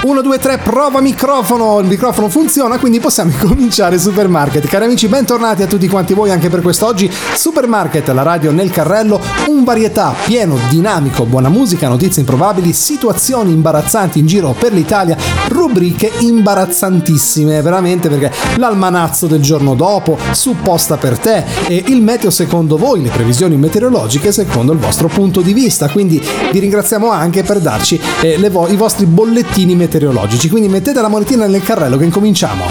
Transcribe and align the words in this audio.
1, 0.00 0.22
2, 0.22 0.38
3, 0.38 0.58
prova 0.58 1.00
microfono. 1.00 1.80
Il 1.80 1.88
microfono 1.88 2.28
funziona, 2.28 2.78
quindi 2.78 3.00
possiamo 3.00 3.32
cominciare 3.42 3.98
Supermarket. 3.98 4.64
Cari 4.68 4.84
amici, 4.84 5.08
bentornati 5.08 5.64
a 5.64 5.66
tutti 5.66 5.88
quanti 5.88 6.14
voi 6.14 6.30
anche 6.30 6.48
per 6.48 6.62
quest'oggi. 6.62 7.10
Supermarket, 7.34 8.06
la 8.10 8.22
radio 8.22 8.52
nel 8.52 8.70
carrello, 8.70 9.20
un 9.48 9.64
varietà 9.64 10.14
pieno, 10.24 10.56
dinamico, 10.68 11.24
buona 11.24 11.48
musica, 11.48 11.88
notizie 11.88 12.20
improbabili, 12.20 12.72
situazioni 12.72 13.50
imbarazzanti 13.50 14.20
in 14.20 14.26
giro 14.26 14.54
per 14.56 14.72
l'Italia, 14.72 15.16
rubriche 15.48 16.12
imbarazzantissime, 16.20 17.60
veramente 17.60 18.08
perché 18.08 18.30
l'almanazzo 18.56 19.26
del 19.26 19.42
giorno 19.42 19.74
dopo, 19.74 20.16
supposta 20.30 20.96
per 20.96 21.18
te 21.18 21.44
e 21.66 21.82
il 21.88 22.02
meteo 22.02 22.30
secondo 22.30 22.76
voi, 22.76 23.02
le 23.02 23.10
previsioni 23.10 23.56
meteorologiche 23.56 24.30
secondo 24.30 24.72
il 24.72 24.78
vostro 24.78 25.08
punto 25.08 25.40
di 25.40 25.52
vista. 25.52 25.88
Quindi 25.88 26.22
vi 26.52 26.58
ringraziamo 26.60 27.10
anche 27.10 27.42
per 27.42 27.58
darci 27.58 28.00
eh, 28.20 28.48
vo- 28.48 28.68
i 28.68 28.76
vostri 28.76 29.04
bollettini 29.04 29.74
meteorologici 29.74 29.86
meteorologici, 29.88 30.50
quindi 30.50 30.68
mettete 30.68 31.00
la 31.00 31.08
monetina 31.08 31.46
nel 31.46 31.62
carrello 31.62 31.96
che 31.96 32.04
incominciamo. 32.04 32.66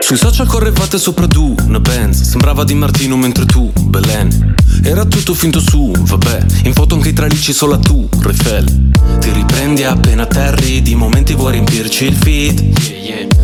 Sui 0.00 0.16
social 0.16 0.46
correvate 0.46 0.98
sopra 0.98 1.26
tu, 1.26 1.54
una 1.66 1.80
Benz. 1.80 2.22
Sembrava 2.22 2.64
di 2.64 2.74
Martino 2.74 3.16
mentre 3.16 3.44
tu, 3.44 3.70
Belen. 3.84 4.54
Era 4.82 5.04
tutto 5.04 5.34
finto 5.34 5.60
su, 5.60 5.92
vabbè. 5.98 6.44
In 6.64 6.72
foto 6.72 6.94
anche 6.94 7.10
i 7.10 7.12
tralicci 7.12 7.52
solo 7.52 7.74
a 7.74 7.78
tu, 7.78 8.06
Refel 8.20 8.90
Ti 9.18 9.30
riprendi 9.30 9.84
appena 9.84 10.26
terri 10.26 10.82
Di 10.82 10.94
momenti 10.94 11.34
vuoi 11.34 11.52
riempirci 11.52 12.06
il 12.06 12.14
feed. 12.14 12.60
Yeah, 12.60 12.98
yeah. 12.98 13.43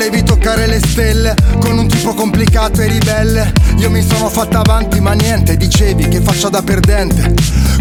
volevi 0.00 0.22
toccare 0.22 0.66
le 0.66 0.78
stelle 0.78 1.34
con 1.58 1.76
un 1.76 1.86
tipo 1.86 2.14
complicato 2.14 2.80
e 2.80 2.86
ribelle. 2.86 3.52
Io 3.76 3.90
mi 3.90 4.00
sono 4.00 4.30
fatta 4.30 4.60
avanti 4.60 4.98
ma 4.98 5.12
niente, 5.12 5.58
dicevi 5.58 6.08
che 6.08 6.22
faccia 6.22 6.48
da 6.48 6.62
perdente. 6.62 7.34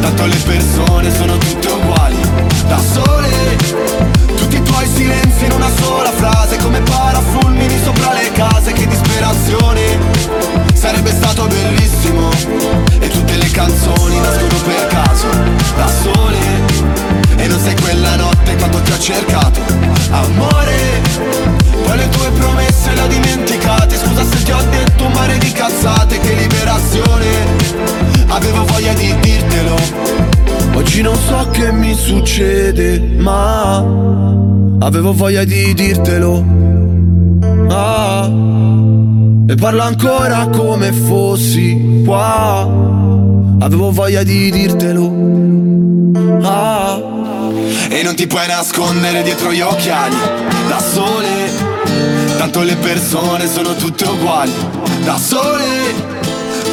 Tanto 0.00 0.26
le 0.26 0.36
persone 0.36 1.14
sono 1.14 1.36
tutte 1.36 1.68
uguali. 1.68 2.20
Da 2.66 2.78
sole 2.78 4.19
Avevo 34.90 35.12
voglia 35.12 35.44
di 35.44 35.72
dirtelo. 35.72 36.44
Ah 37.68 38.28
E 39.48 39.54
parlo 39.54 39.82
ancora 39.82 40.48
come 40.48 40.90
fossi 40.92 42.02
qua. 42.04 42.68
Avevo 43.60 43.92
voglia 43.92 44.24
di 44.24 44.50
dirtelo. 44.50 45.12
Ah 46.42 47.00
E 47.88 48.02
non 48.02 48.16
ti 48.16 48.26
puoi 48.26 48.48
nascondere 48.48 49.22
dietro 49.22 49.52
gli 49.52 49.60
occhiali. 49.60 50.16
Da 50.66 50.80
sole 50.80 51.50
Tanto 52.36 52.62
le 52.62 52.74
persone 52.74 53.46
sono 53.46 53.76
tutte 53.76 54.08
uguali. 54.08 54.52
Da 55.04 55.16
sole 55.16 56.19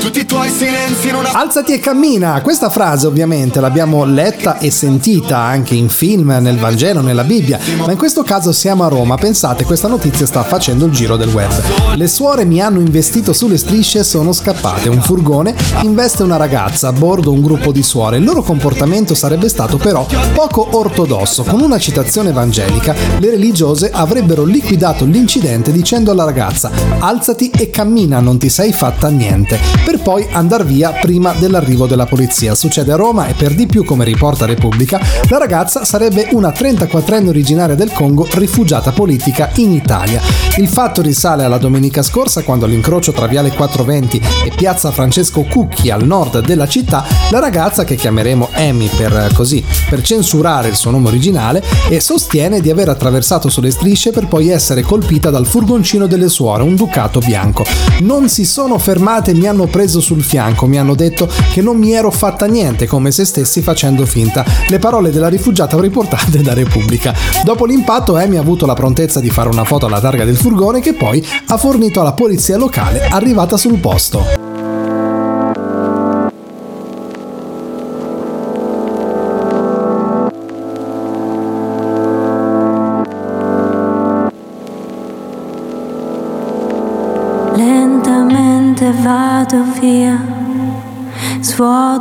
tutti 0.07 0.19
i 0.22 0.25
tuoi 0.25 0.50
silenzi 0.50 1.09
in 1.09 1.16
una... 1.16 1.34
Alzati 1.34 1.73
e 1.73 1.79
cammina! 1.79 2.40
Questa 2.40 2.69
frase 2.69 3.07
ovviamente 3.07 3.59
l'abbiamo 3.59 4.06
letta 4.06 4.57
e 4.57 4.72
sentita 4.72 5.40
anche 5.40 5.75
in 5.75 5.90
film, 5.90 6.29
nel 6.40 6.57
Vangelo, 6.57 7.01
nella 7.01 7.25
Bibbia, 7.25 7.59
ma 7.75 7.91
in 7.91 7.97
questo 7.97 8.23
caso 8.23 8.53
siamo 8.53 8.85
a 8.85 8.88
Roma. 8.88 9.18
Pensate, 9.18 9.66
questa 9.66 9.90
notizia 9.90 10.25
sta 10.25 10.44
facendo 10.44 10.85
il 10.85 10.94
giro 10.94 11.18
del 11.18 11.28
web. 11.28 11.51
Le 11.95 12.07
suore 12.07 12.45
mi 12.45 12.62
hanno 12.62 12.79
investito 12.79 13.34
sulle 13.34 13.57
strisce 13.57 14.00
e 14.00 14.03
sono 14.06 14.31
scappate. 14.31 14.88
Un 14.88 15.01
furgone 15.01 15.53
investe 15.81 16.24
una 16.24 16.38
ragazza 16.38 16.88
a 16.88 16.94
bordo 16.94 17.34
un 17.34 17.41
gruppo 17.41 17.74
di 17.74 17.84
suore. 17.84 18.16
Il 18.16 18.24
loro 18.24 18.44
comportamento 18.44 19.13
sarebbe 19.13 19.50
stato 19.50 19.75
però 19.75 20.07
poco 20.34 20.69
ortodosso. 20.78 21.44
Con 21.44 21.59
una 21.59 21.79
citazione 21.79 22.29
evangelica, 22.29 22.95
le 23.19 23.29
religiose 23.29 23.91
avrebbero 23.91 24.45
liquidato 24.45 25.03
l'incidente 25.03 25.74
dicendo 25.74 26.12
alla 26.12 26.24
ragazza 26.24 26.72
alzati 27.00 27.51
e 27.51 27.69
cammina, 27.69 28.22
non 28.22 28.38
ti 28.38 28.47
sei 28.47 28.72
fatta 28.72 29.09
niente 29.09 29.59
per 29.84 29.95
poi 29.97 30.28
andare 30.31 30.63
via 30.63 30.91
prima 30.91 31.34
dell'arrivo 31.34 31.88
della 31.88 32.06
polizia. 32.06 32.56
Succede 32.56 32.91
a 32.91 32.96
Roma 32.96 33.28
e 33.28 33.34
per 33.34 33.53
di 33.53 33.66
più, 33.66 33.84
come 33.84 34.03
riporta 34.03 34.46
Repubblica, 34.46 35.00
la 35.30 35.38
ragazza 35.38 35.85
sarebbe 35.85 36.28
una 36.31 36.50
34enne 36.50 37.28
originaria 37.28 37.75
del 37.75 37.91
Congo 37.91 38.28
rifugiata 38.31 38.91
politica 38.91 39.50
in 39.56 39.72
Italia. 39.72 40.21
Il 40.57 40.68
fatto 40.68 41.01
risale 41.01 41.44
alla 41.44 41.57
domenica 41.57 42.01
scorsa 42.01 42.44
quando 42.44 42.66
all'incrocio 42.66 43.12
tra 43.12 43.27
Viale 43.27 43.51
420 43.51 44.21
e 44.45 44.51
Piazza 44.56 44.92
Francesco 44.92 45.44
Cucchi 45.44 45.89
al 45.89 46.06
nord 46.06 46.45
della 46.45 46.68
città, 46.68 47.06
la 47.31 47.39
ragazza 47.39 47.83
che 47.83 47.95
chiameremo 47.95 48.50
Amy 48.54 48.89
per 48.95 49.31
così, 49.33 49.63
per 49.89 50.01
censurare 50.01 50.69
il 50.69 50.75
suo 50.75 50.92
nome 50.92 51.07
originale, 51.07 51.63
e 51.89 52.00
sostiene 52.00 52.62
di 52.62 52.69
aver 52.69 52.89
attraversato 52.89 53.50
sulle 53.50 53.71
strisce 53.71 54.12
per 54.12 54.27
poi 54.27 54.50
essere 54.50 54.81
colpita 54.81 55.30
dal 55.30 55.45
furgoncino 55.45 56.07
delle 56.07 56.30
suore, 56.30 56.63
un 56.63 56.75
ducato 56.75 57.19
bianco. 57.19 57.66
Non 58.01 58.30
si 58.30 58.45
sono 58.45 58.77
fermate, 58.77 59.33
mi 59.33 59.48
hanno 59.48 59.66
preso 59.66 59.87
sul 59.88 60.24
fianco, 60.24 60.68
mi 60.68 60.78
hanno 60.78 60.95
detto 60.95 61.30
che 61.51 61.62
non 61.62 61.78
mi 61.78 61.94
ero 61.94 62.12
fatta 62.12 62.45
niente, 62.45 62.86
come 62.86 63.12
se 63.12 63.25
stessi 63.25 63.62
facendo 63.62 64.06
finta. 64.06 64.45
Le 64.68 64.80
parole 64.80 65.12
della 65.12 65.30
rifugiata 65.30 65.80
riportate 65.80 66.42
da 66.42 66.54
Repubblica. 66.54 67.13
Dopo 67.44 67.66
l'impatto 67.66 68.16
Amy 68.16 68.38
ha 68.38 68.42
avuto 68.42 68.66
la 68.66 68.74
prontezza 68.74 69.19
di 69.19 69.30
fare 69.30 69.50
una 69.50 69.63
foto 69.63 69.86
alla 69.86 70.00
targa 70.00 70.25
del 70.25 70.38
furgone 70.38 70.80
che 70.80 70.94
poi 70.94 71.25
ha 71.48 71.57
fornito 71.57 72.01
alla 72.01 72.13
polizia 72.13 72.57
locale 72.57 73.07
arrivata 73.07 73.57
sul 73.57 73.80
posto. 73.80 74.46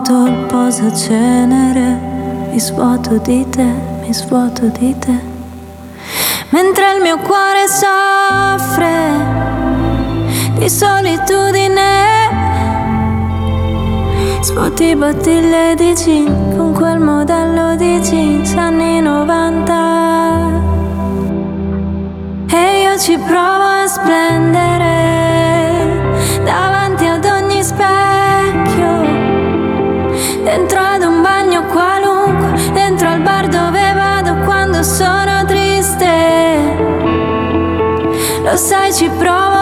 Svuoto 0.06 0.31
il 0.31 0.47
posacenere, 0.47 1.99
mi 2.53 2.61
svuoto 2.61 3.19
di 3.19 3.44
te, 3.50 3.64
mi 4.03 4.14
svuoto 4.14 4.67
di 4.67 4.97
te, 4.97 5.19
mentre 6.50 6.94
il 6.94 7.03
mio 7.03 7.19
cuore 7.19 7.67
soffre 7.67 9.11
di 10.58 10.70
solitudine. 10.70 12.05
Svuoti 14.43 14.94
bottiglie 14.94 15.75
di 15.75 15.93
gin 15.97 16.55
con 16.56 16.73
quel 16.73 17.00
modello 17.00 17.75
di 17.75 17.99
jeans 17.99 18.55
anni 18.55 19.00
90 19.00 19.75
E 22.53 22.82
io 22.82 22.97
ci 22.97 23.19
provo 23.19 23.82
a 23.82 23.87
splendere 23.88 24.85
davanti 26.44 26.75
Lo 38.56 38.62
sai 38.62 38.91
ci 38.91 39.06
provo 39.11 39.56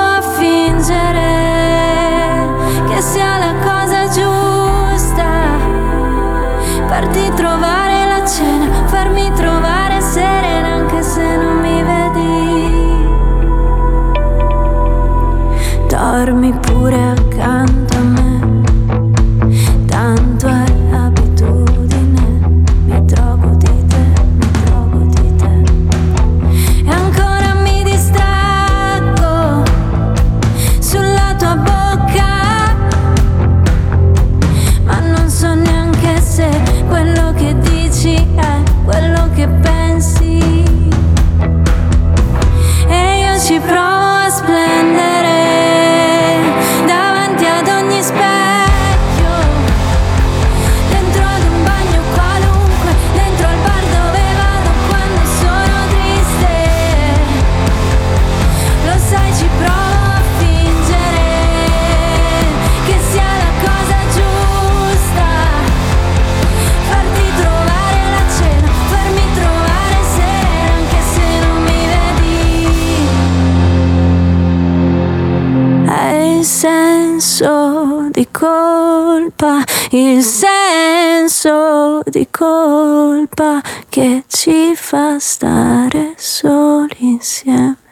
colpa, 79.34 79.64
il 79.90 80.22
senso 80.22 82.00
di 82.04 82.26
colpa 82.30 83.60
che 83.88 84.24
ci 84.28 84.74
fa 84.74 85.18
stare 85.18 86.14
soli 86.16 86.96
insieme. 86.98 87.83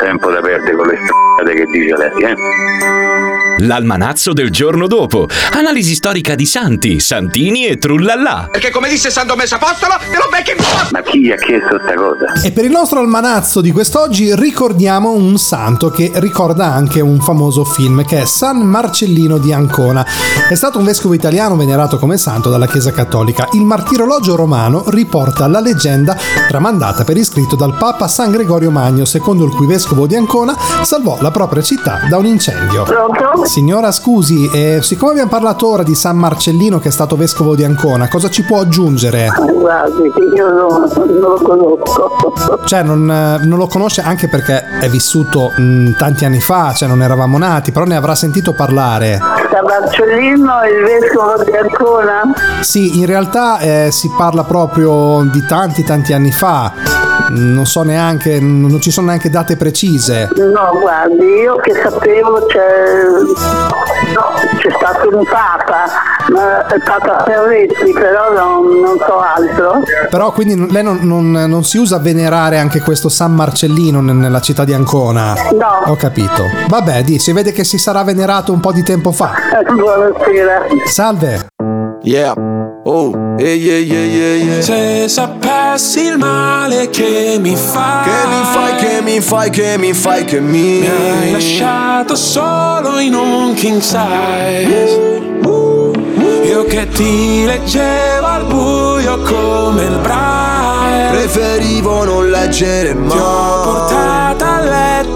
Tempo 0.00 0.30
da 0.30 0.40
perdere 0.40 0.74
con 0.74 0.86
le 0.86 0.96
strade 0.96 1.54
che 1.54 1.64
dice 1.66 1.96
lei, 1.96 2.22
eh? 2.22 3.29
L'almanazzo 3.62 4.32
del 4.32 4.50
giorno 4.50 4.86
dopo. 4.86 5.28
Analisi 5.52 5.94
storica 5.94 6.34
di 6.34 6.46
santi, 6.46 6.98
santini 6.98 7.66
e 7.66 7.76
trullallà. 7.76 8.48
Perché 8.50 8.70
come 8.70 8.88
disse 8.88 9.10
San 9.10 9.26
Tommaso 9.26 9.56
Apostolo, 9.56 9.96
te 9.98 10.16
lo 10.16 10.28
becchi 10.30 10.52
Ma 10.92 11.02
chi 11.02 11.20
gli 11.20 11.30
ha 11.30 11.36
chiesto 11.36 11.78
sta 11.78 11.94
cosa? 11.94 12.40
E 12.42 12.52
per 12.52 12.64
il 12.64 12.70
nostro 12.70 13.00
almanazzo 13.00 13.60
di 13.60 13.70
quest'oggi 13.70 14.34
ricordiamo 14.34 15.10
un 15.10 15.36
santo 15.36 15.90
che 15.90 16.10
ricorda 16.14 16.72
anche 16.72 17.00
un 17.00 17.20
famoso 17.20 17.64
film 17.64 18.02
che 18.06 18.22
è 18.22 18.24
San 18.24 18.60
Marcellino 18.60 19.36
di 19.36 19.52
Ancona. 19.52 20.06
È 20.48 20.54
stato 20.54 20.78
un 20.78 20.84
vescovo 20.86 21.12
italiano 21.12 21.54
venerato 21.54 21.98
come 21.98 22.16
santo 22.16 22.48
dalla 22.48 22.66
Chiesa 22.66 22.92
Cattolica. 22.92 23.48
Il 23.52 23.64
martirologio 23.64 24.36
romano 24.36 24.84
riporta 24.88 25.46
la 25.48 25.60
leggenda 25.60 26.16
tramandata 26.48 27.04
per 27.04 27.18
iscritto 27.18 27.56
dal 27.56 27.76
Papa 27.76 28.08
San 28.08 28.30
Gregorio 28.30 28.70
Magno, 28.70 29.04
secondo 29.04 29.44
il 29.44 29.50
cui 29.50 29.66
vescovo 29.66 30.06
di 30.06 30.16
Ancona 30.16 30.56
salvò 30.82 31.18
la 31.20 31.30
propria 31.30 31.62
città 31.62 32.06
da 32.08 32.16
un 32.16 32.24
incendio. 32.24 32.84
Pronto? 32.84 33.48
Signora, 33.50 33.90
scusi, 33.90 34.48
eh, 34.48 34.78
siccome 34.80 35.10
abbiamo 35.10 35.28
parlato 35.28 35.66
ora 35.66 35.82
di 35.82 35.96
San 35.96 36.16
Marcellino 36.16 36.78
che 36.78 36.86
è 36.86 36.92
stato 36.92 37.16
vescovo 37.16 37.56
di 37.56 37.64
Ancona, 37.64 38.08
cosa 38.08 38.30
ci 38.30 38.44
può 38.44 38.60
aggiungere? 38.60 39.26
Guardi, 39.58 40.12
io 40.36 40.52
non, 40.52 40.88
non 40.94 41.18
lo 41.18 41.40
conosco. 41.42 42.60
Cioè, 42.64 42.84
non, 42.84 43.10
eh, 43.10 43.44
non 43.44 43.58
lo 43.58 43.66
conosce 43.66 44.02
anche 44.02 44.28
perché 44.28 44.62
è 44.80 44.88
vissuto 44.88 45.50
mh, 45.56 45.96
tanti 45.96 46.24
anni 46.24 46.40
fa, 46.40 46.72
cioè 46.72 46.86
non 46.86 47.02
eravamo 47.02 47.38
nati, 47.38 47.72
però 47.72 47.84
ne 47.86 47.96
avrà 47.96 48.14
sentito 48.14 48.52
parlare. 48.52 49.18
San 49.50 49.64
Marcellino, 49.64 50.52
il 50.62 50.84
vescovo 50.84 51.42
di 51.42 51.50
Ancona? 51.50 52.32
Sì, 52.60 53.00
in 53.00 53.06
realtà 53.06 53.58
eh, 53.58 53.88
si 53.90 54.08
parla 54.16 54.44
proprio 54.44 55.24
di 55.24 55.44
tanti 55.44 55.82
tanti 55.82 56.12
anni 56.12 56.30
fa. 56.30 56.99
Non 57.32 57.64
so 57.64 57.82
neanche, 57.82 58.40
non 58.40 58.80
ci 58.80 58.90
sono 58.90 59.06
neanche 59.08 59.30
date 59.30 59.56
precise. 59.56 60.28
No, 60.36 60.78
guardi, 60.80 61.24
io 61.24 61.56
che 61.56 61.72
sapevo 61.80 62.44
c'è, 62.46 62.58
no, 64.14 64.56
c'è 64.58 64.70
stato 64.76 65.16
un 65.16 65.24
papa, 65.24 65.84
ma 66.32 66.66
è 66.66 66.78
Papa 66.82 67.22
Ferretti, 67.24 67.92
però 67.92 68.32
non, 68.32 68.80
non 68.80 68.98
so 68.98 69.18
altro. 69.20 69.82
Però 70.10 70.32
quindi 70.32 70.70
lei 70.72 70.82
non, 70.82 70.98
non- 71.02 71.30
non 71.30 71.62
si 71.64 71.78
usa 71.78 71.96
a 71.96 72.00
venerare 72.00 72.58
anche 72.58 72.80
questo 72.80 73.08
San 73.08 73.32
Marcellino 73.34 74.00
ne- 74.00 74.12
nella 74.12 74.40
città 74.40 74.64
di 74.64 74.72
Ancona? 74.72 75.34
No. 75.52 75.84
Ho 75.92 75.96
capito. 75.96 76.44
Vabbè, 76.68 77.02
di, 77.04 77.18
si 77.20 77.32
vede 77.32 77.52
che 77.52 77.62
si 77.62 77.78
sarà 77.78 78.02
venerato 78.02 78.52
un 78.52 78.58
po' 78.60 78.72
di 78.72 78.82
tempo 78.82 79.12
fa. 79.12 79.32
Buonasera. 79.72 80.62
Salve. 80.86 81.46
Yeah. 82.02 82.49
Oh, 82.82 83.12
yeah, 83.38 83.52
yeah, 83.52 83.76
yeah, 83.76 84.34
yeah. 84.36 84.60
Se 84.62 85.06
sapessi 85.06 86.06
il 86.06 86.16
male 86.16 86.88
che 86.88 87.36
mi 87.38 87.54
fai, 87.54 88.04
Che 88.04 88.26
mi 88.26 88.42
fai, 88.52 88.74
che 88.76 89.02
mi 89.02 89.20
fai, 89.20 89.50
che 89.50 89.76
mi 89.76 89.92
fai, 89.92 90.24
che 90.24 90.40
mi 90.40 90.80
mi 90.80 90.86
hai 90.88 91.32
lasciato 91.32 92.16
solo 92.16 92.98
in 92.98 93.12
un 93.14 93.52
king 93.52 93.80
size. 93.80 95.18
Io 96.46 96.64
che 96.64 96.88
ti 96.88 97.44
leggevo 97.44 98.26
al 98.26 98.46
buio 98.46 99.18
come 99.24 99.84
il 99.84 99.98
braille. 99.98 101.10
Preferivo 101.10 102.04
non 102.04 102.30
leggere 102.30 102.92
Ti 102.92 103.16
ho 103.16 103.88
mai 103.90 104.19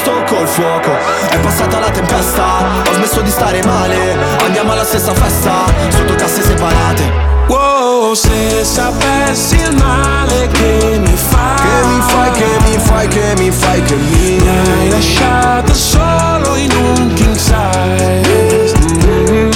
ho 0.00 0.20
risposto 0.20 0.34
col 0.34 0.46
fuoco. 0.46 0.96
È 1.28 1.38
passata 1.40 1.78
la 1.78 1.90
tempesta, 1.90 2.64
ho 2.88 2.92
smesso 2.92 3.20
di 3.20 3.30
stare 3.30 3.62
male. 3.64 4.16
Andiamo 4.44 4.72
alla 4.72 4.84
stessa 4.84 5.12
festa, 5.14 5.64
sotto 5.90 6.14
casse 6.14 6.42
separate. 6.42 7.28
Wow, 7.48 8.14
se 8.14 8.64
sapessi 8.64 9.56
il 9.56 9.74
male 9.76 10.46
che 10.52 11.00
mi 11.00 11.16
fai 11.16 11.56
Che 11.56 11.86
mi 11.88 12.00
fai, 12.00 12.30
che 12.30 12.46
mi 12.64 12.78
fai, 12.78 13.08
che 13.08 13.34
mi 13.36 13.50
fai, 13.50 13.82
che 13.82 13.94
mi 13.96 14.38
Mi 14.40 14.48
hai 14.48 14.88
lasciato 14.90 15.74
solo 15.74 16.54
in 16.54 16.70
un 16.70 17.12
king 17.14 17.34
size. 17.34 18.76
Mm, 19.08 19.50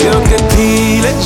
Io 0.00 0.22
che 0.22 0.46
ti 0.46 1.00
leggevo 1.00 1.25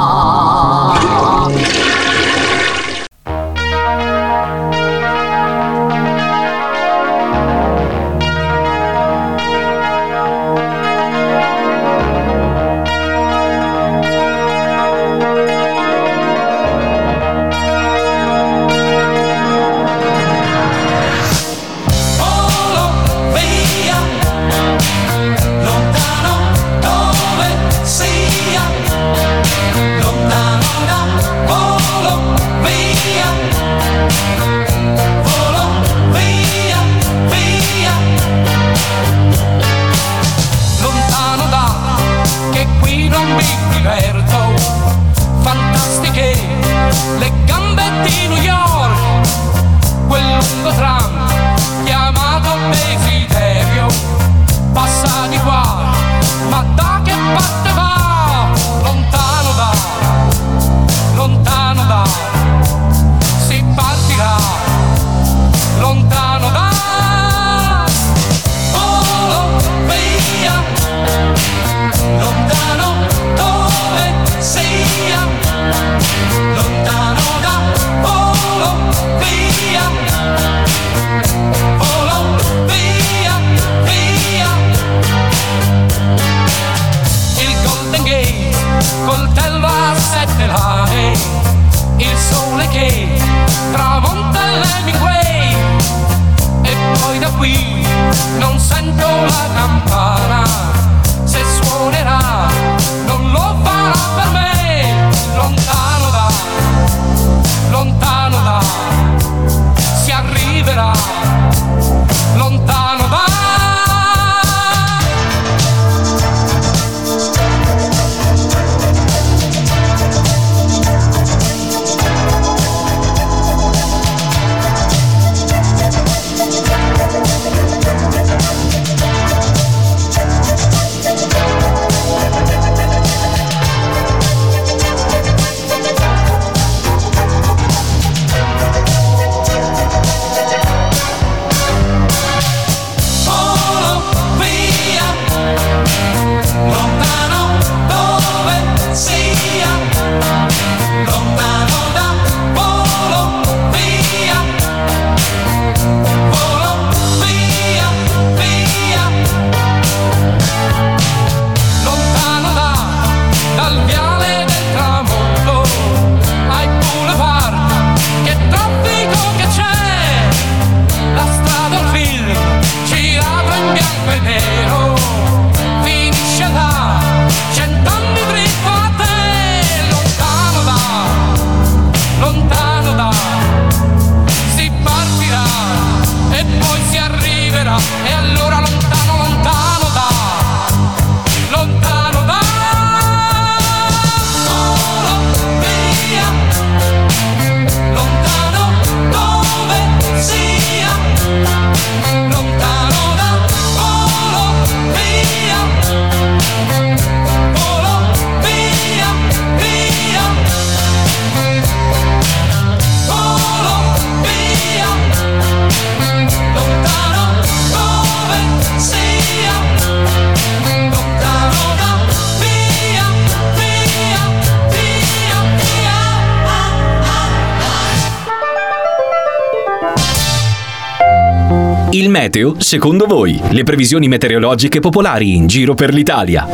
Meteo, 232.21 232.53
secondo 232.59 233.07
voi, 233.07 233.41
le 233.49 233.63
previsioni 233.63 234.07
meteorologiche 234.07 234.79
popolari 234.79 235.35
in 235.35 235.47
giro 235.47 235.73
per 235.73 235.91
l'Italia. 235.91 236.45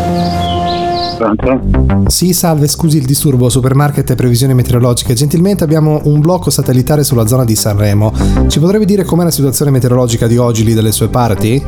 Sì, 2.05 2.31
salve, 2.31 2.67
scusi 2.67 2.97
il 2.97 3.05
disturbo, 3.05 3.50
supermarket 3.50 4.09
e 4.11 4.15
previsioni 4.15 4.53
meteorologiche. 4.53 5.13
Gentilmente 5.13 5.65
abbiamo 5.65 6.00
un 6.05 6.22
blocco 6.22 6.50
satellitare 6.50 7.03
sulla 7.03 7.27
zona 7.27 7.44
di 7.44 7.55
Sanremo. 7.55 8.13
Ci 8.48 8.59
potrebbe 8.59 8.85
dire 8.85 9.03
com'è 9.03 9.25
la 9.25 9.31
situazione 9.31 9.70
meteorologica 9.72 10.25
di 10.25 10.37
oggi 10.37 10.63
lì 10.63 10.74
dalle 10.74 10.94
sue 10.94 11.09
parti? 11.09 11.61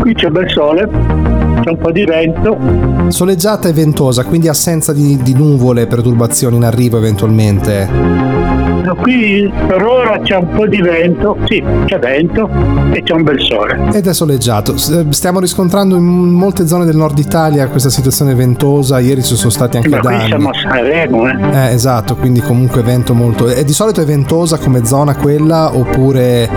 Qui 0.00 0.14
c'è 0.14 0.30
bel 0.30 0.50
sole, 0.50 0.88
c'è 1.60 1.70
un 1.70 1.78
po' 1.78 1.92
di 1.92 2.04
vento. 2.06 2.56
Soleggiata 3.08 3.68
e 3.68 3.74
ventosa, 3.74 4.24
quindi 4.24 4.48
assenza 4.48 4.94
di, 4.94 5.18
di 5.22 5.34
nuvole, 5.34 5.86
perturbazioni 5.86 6.56
in 6.56 6.64
arrivo 6.64 6.96
eventualmente. 6.96 8.63
No, 8.84 8.94
Qui 8.96 9.50
per 9.66 9.82
ora 9.82 10.18
c'è 10.22 10.36
un 10.36 10.48
po' 10.54 10.66
di 10.66 10.80
vento, 10.80 11.36
sì, 11.46 11.62
c'è 11.86 11.98
vento 11.98 12.48
e 12.92 13.02
c'è 13.02 13.12
un 13.14 13.22
bel 13.22 13.40
sole. 13.40 13.78
Ed 13.92 14.06
è 14.06 14.12
soleggiato. 14.12 14.76
S- 14.76 15.08
Stiamo 15.08 15.40
riscontrando 15.40 15.96
in 15.96 16.04
molte 16.04 16.66
zone 16.66 16.84
del 16.84 16.96
nord 16.96 17.18
Italia 17.18 17.68
questa 17.68 17.88
situazione 17.90 18.34
ventosa. 18.34 18.98
Ieri 18.98 19.22
ci 19.22 19.36
sono 19.36 19.50
stati 19.50 19.76
anche 19.78 19.88
Ma 19.88 19.98
qui 20.00 20.08
danni. 20.16 20.26
siamo 20.26 20.48
a 20.50 20.52
Sanremo, 20.54 21.28
eh. 21.28 21.36
Eh, 21.52 21.72
esatto, 21.72 22.16
quindi 22.16 22.40
comunque 22.40 22.82
vento 22.82 23.14
molto. 23.14 23.48
E 23.48 23.64
di 23.64 23.72
solito 23.72 24.00
è 24.02 24.04
ventosa 24.04 24.58
come 24.58 24.84
zona 24.84 25.14
quella 25.16 25.74
oppure 25.74 26.48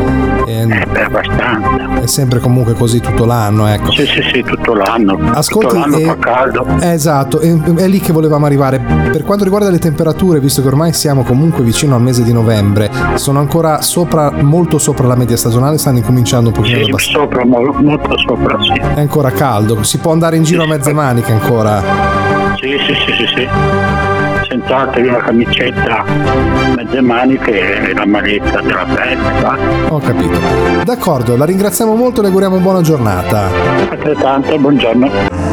ehm, 0.46 0.72
abbastanza. 1.06 2.02
è 2.02 2.06
sempre 2.08 2.40
comunque 2.40 2.74
così 2.74 3.00
tutto 3.00 3.26
l'anno, 3.26 3.68
ecco. 3.68 3.92
Sì, 3.92 4.06
sì, 4.06 4.22
sì, 4.34 4.44
tutto 4.44 4.74
l'anno. 4.74 5.18
Ascolti, 5.34 5.68
tutto 5.68 5.80
l'anno 5.80 5.98
eh, 5.98 6.04
fa 6.06 6.18
caldo. 6.18 6.66
Eh, 6.82 6.92
esatto, 6.92 7.40
è, 7.40 7.50
è 7.76 7.88
lì 7.88 8.00
che 8.00 8.12
volevamo 8.12 8.46
arrivare. 8.46 8.80
Per 9.12 9.24
quanto 9.24 9.44
riguarda 9.46 9.70
le 9.70 9.80
temperature, 9.80 10.40
visto 10.40 10.62
che 10.62 10.68
ormai 10.68 10.92
siamo 10.94 11.24
comunque 11.24 11.64
vicino 11.64 11.96
al 11.96 12.02
mese 12.02 12.17
di 12.24 12.34
novembre, 12.34 12.90
sono 13.16 13.40
ancora 13.40 13.82
sopra, 13.82 14.32
molto 14.32 14.78
sopra 14.78 15.08
la 15.08 15.16
media 15.16 15.38
stagionale, 15.38 15.78
stanno 15.78 15.98
incominciando 15.98 16.50
un 16.50 16.56
pochino 16.56 16.78
ad 16.78 16.84
Sì, 16.84 16.90
abbassare. 16.90 17.18
sopra, 17.18 17.46
mo- 17.46 17.76
molto 17.82 18.18
sopra, 18.20 18.58
sì. 18.62 18.80
È 18.96 19.00
ancora 19.00 19.32
caldo, 19.32 19.84
si 19.84 19.98
può 20.00 20.12
andare 20.12 20.36
in 20.38 20.44
giro 20.44 20.64
a 20.64 20.68
mezze 20.68 20.94
maniche 20.94 21.32
ancora. 21.32 21.82
Sì, 22.60 22.76
sì, 22.86 22.94
sì, 22.94 23.12
sì, 23.18 23.26
sì. 23.36 23.48
Sentatevi 24.50 25.08
una 25.10 25.18
camicetta, 25.18 26.04
mezze 26.76 27.02
maniche 27.02 27.90
e 27.90 27.94
la 27.94 28.06
maglietta 28.06 28.62
della 28.62 28.86
pelle. 28.94 29.90
Ho 29.90 30.00
capito. 30.00 30.40
D'accordo, 30.84 31.36
la 31.36 31.46
ringraziamo 31.46 31.94
molto 31.96 32.20
e 32.20 32.22
le 32.22 32.28
auguriamo 32.28 32.58
buona 32.60 32.82
giornata. 32.82 33.50
Altrettanto, 33.90 34.58
buongiorno. 34.58 35.47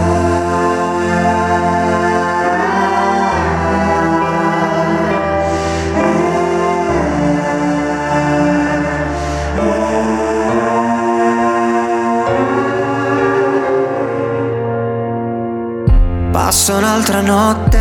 Passa 16.65 16.79
un'altra 16.79 17.21
notte 17.21 17.79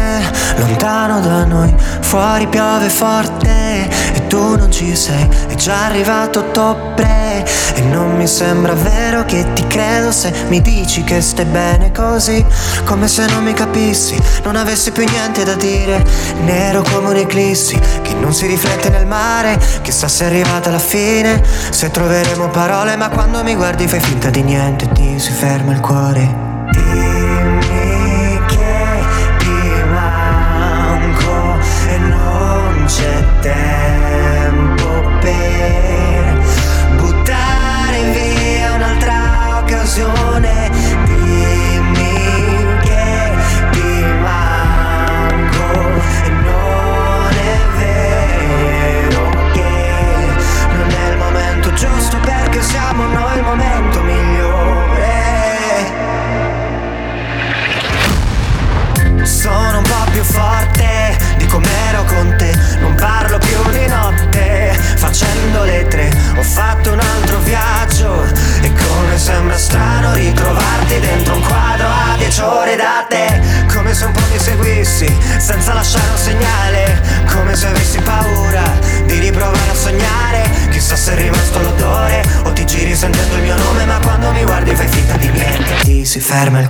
lontano 0.57 1.21
da 1.21 1.45
noi, 1.45 1.73
fuori 2.01 2.47
piove 2.47 2.89
forte 2.89 3.87
e 4.13 4.27
tu 4.27 4.57
non 4.57 4.69
ci 4.73 4.93
sei, 4.93 5.25
è 5.47 5.55
già 5.55 5.85
arrivato 5.85 6.39
ottobre 6.39 7.45
e 7.75 7.81
non 7.83 8.17
mi 8.17 8.27
sembra 8.27 8.73
vero 8.73 9.23
che 9.23 9.53
ti 9.53 9.65
credo 9.67 10.11
se 10.11 10.33
mi 10.49 10.59
dici 10.59 11.05
che 11.05 11.21
stai 11.21 11.45
bene 11.45 11.93
così, 11.93 12.45
come 12.83 13.07
se 13.07 13.25
non 13.27 13.45
mi 13.45 13.53
capissi, 13.53 14.21
non 14.43 14.57
avessi 14.57 14.91
più 14.91 15.05
niente 15.09 15.45
da 15.45 15.53
dire, 15.53 16.05
nero 16.43 16.81
come 16.81 17.11
un'eclissi 17.11 17.79
che 18.01 18.13
non 18.15 18.33
si 18.33 18.47
riflette 18.47 18.89
nel 18.89 19.05
mare, 19.05 19.57
chissà 19.81 20.09
se 20.09 20.25
è 20.25 20.27
arrivata 20.27 20.69
la 20.69 20.77
fine, 20.77 21.41
se 21.69 21.89
troveremo 21.89 22.49
parole 22.49 22.97
ma 22.97 23.07
quando 23.07 23.41
mi 23.43 23.55
guardi 23.55 23.87
fai 23.87 24.01
finta 24.01 24.29
di 24.29 24.43
niente, 24.43 24.89
ti 24.91 25.17
si 25.19 25.31
ferma 25.31 25.71
il 25.71 25.79
cuore. 25.79 26.51
Dimmi 26.69 27.22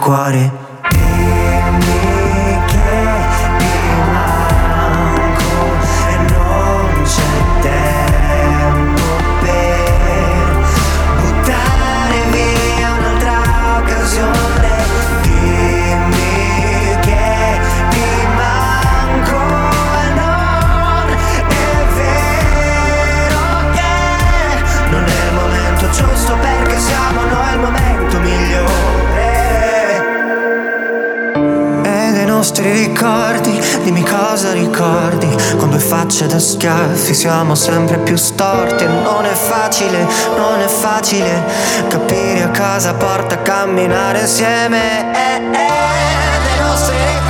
cuore 0.03 0.51
nostri 32.63 32.71
ricordi, 32.71 33.61
dimmi 33.83 34.03
cosa 34.03 34.53
ricordi. 34.53 35.27
Con 35.57 35.69
due 35.69 35.79
facce 35.79 36.25
da 36.27 36.39
schiaffi 36.39 37.13
siamo 37.13 37.55
sempre 37.55 37.97
più 37.97 38.15
storti. 38.15 38.85
E 38.85 38.87
non 38.87 39.25
è 39.25 39.33
facile, 39.33 40.07
non 40.37 40.59
è 40.59 40.67
facile 40.67 41.43
Capire 41.89 42.43
a 42.43 42.49
cosa 42.49 42.93
porta 42.93 43.35
a 43.35 43.37
camminare 43.39 44.21
insieme. 44.21 45.11
Eh, 45.13 45.57
eh, 45.57 47.22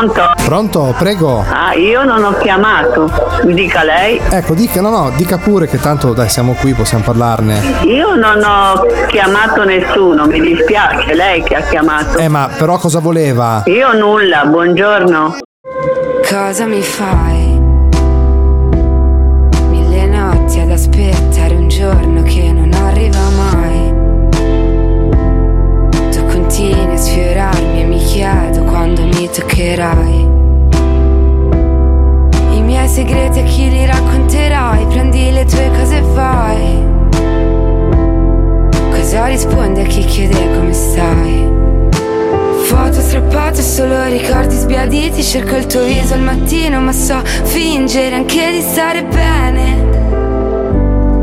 Pronto? 0.00 0.32
Pronto, 0.46 0.94
prego. 0.96 1.44
Ah, 1.46 1.74
io 1.74 2.04
non 2.04 2.24
ho 2.24 2.32
chiamato. 2.38 3.12
Mi 3.44 3.52
dica 3.52 3.82
lei. 3.84 4.18
Ecco, 4.30 4.54
dica, 4.54 4.80
no, 4.80 4.88
no, 4.88 5.12
dica 5.14 5.36
pure 5.36 5.66
che 5.66 5.78
tanto 5.78 6.14
dai, 6.14 6.30
siamo 6.30 6.54
qui, 6.54 6.72
possiamo 6.72 7.04
parlarne. 7.04 7.60
Io 7.82 8.14
non 8.14 8.42
ho 8.42 8.86
chiamato 9.08 9.62
nessuno, 9.64 10.24
mi 10.24 10.40
dispiace, 10.40 11.12
lei 11.14 11.42
che 11.42 11.54
ha 11.56 11.60
chiamato. 11.60 12.16
Eh, 12.16 12.28
ma 12.28 12.48
però 12.56 12.78
cosa 12.78 12.98
voleva? 13.00 13.62
Io 13.66 13.92
nulla, 13.92 14.46
buongiorno. 14.46 15.36
Cosa 16.26 16.64
mi 16.64 16.80
fai? 16.80 17.60
Mille 19.68 20.06
notti 20.06 20.60
ad 20.60 20.70
aspettare 20.70 21.54
un 21.54 21.68
giorno 21.68 22.22
che 22.22 22.50
non 22.52 22.72
arriva 22.72 23.18
mai. 23.36 23.92
Tu 26.10 26.24
continui 26.24 26.94
a 26.94 26.96
sfiorarmi 26.96 27.82
e 27.82 27.84
mi 27.84 27.98
chiedo 27.98 28.59
toccherai. 29.30 30.28
I 32.52 32.62
miei 32.62 32.88
segreti 32.88 33.40
a 33.40 33.44
chi 33.44 33.70
li 33.70 33.86
racconterai? 33.86 34.86
Prendi 34.86 35.30
le 35.30 35.44
tue 35.44 35.70
cose 35.76 35.96
e 35.96 36.00
vai. 36.00 36.88
Cosa 38.90 39.26
rispondi 39.26 39.80
a 39.80 39.84
chi 39.84 40.04
chiede 40.04 40.54
come 40.54 40.72
stai? 40.72 41.48
Foto 42.64 43.00
strappate, 43.00 43.62
solo 43.62 44.04
ricordi 44.04 44.54
sbiaditi 44.54 45.24
Cerco 45.24 45.56
il 45.56 45.66
tuo 45.66 45.82
viso 45.82 46.14
al 46.14 46.20
mattino 46.20 46.80
ma 46.80 46.92
so 46.92 47.20
fingere 47.24 48.14
anche 48.14 48.52
di 48.52 48.60
stare 48.60 49.02
bene 49.02 49.88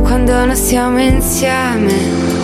Quando 0.04 0.46
non 0.46 0.56
siamo 0.56 1.00
insieme 1.00 2.37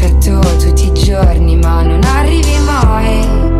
aspetto 0.00 0.40
tutti 0.56 0.86
i 0.86 0.92
giorni 0.94 1.56
ma 1.56 1.82
non 1.82 2.02
arrivi 2.02 2.56
mai. 2.64 3.58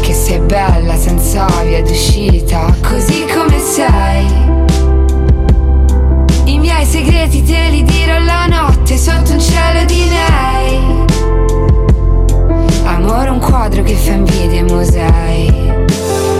Che 0.00 0.12
sei 0.12 0.40
bella 0.40 0.96
senza 0.96 1.46
via 1.62 1.82
d'uscita 1.82 2.74
così 2.82 3.24
come 3.32 3.58
sei. 3.60 4.26
I 6.46 6.58
miei 6.58 6.84
segreti 6.84 7.44
te 7.44 7.68
li 7.70 7.84
dirò 7.84 8.18
la 8.18 8.46
notte 8.46 8.96
sotto 8.96 9.32
un 9.32 9.40
cielo 9.40 9.84
di 9.84 10.04
lei. 10.08 11.04
Amore 12.84 13.28
un 13.30 13.38
quadro 13.38 13.82
che 13.84 13.94
fa 13.94 14.12
invidia 14.12 14.62
ai 14.62 14.64
musei. 14.64 15.74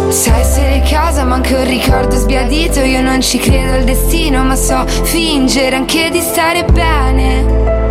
Sai 0.08 0.40
essere 0.40 0.82
casa 0.88 1.22
ma 1.22 1.36
anche 1.36 1.54
un 1.54 1.64
ricordo 1.64 2.16
sbiadito. 2.16 2.80
Io 2.80 3.02
non 3.02 3.20
ci 3.20 3.38
credo 3.38 3.74
al 3.74 3.84
destino 3.84 4.42
ma 4.42 4.56
so 4.56 4.84
fingere 4.86 5.76
anche 5.76 6.10
di 6.10 6.20
stare 6.20 6.64
bene 6.64 7.85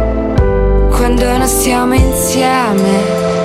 Quando 0.95 1.25
non 1.38 1.45
stiamo 1.45 1.93
insieme 1.93 3.44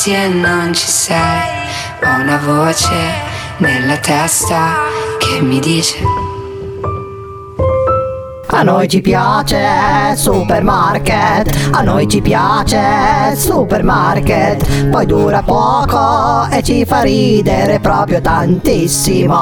notti 0.00 0.14
e 0.14 0.28
non 0.28 0.72
ci 0.72 0.86
sei 0.86 1.18
Ho 2.02 2.20
una 2.20 2.38
voce 2.38 2.88
nella 3.58 3.98
testa 3.98 4.76
che 5.18 5.42
mi 5.42 5.60
dice 5.60 5.98
A 8.46 8.62
noi 8.62 8.88
ci 8.88 9.00
piace 9.00 10.16
supermarket, 10.16 11.68
a 11.70 11.82
noi 11.82 12.08
ci 12.08 12.20
piace 12.20 13.36
supermarket, 13.36 14.88
poi 14.88 15.06
dura 15.06 15.42
poco 15.42 16.48
e 16.50 16.60
ci 16.62 16.84
fa 16.84 17.02
ridere 17.02 17.78
proprio 17.78 18.20
tantissimo. 18.20 19.38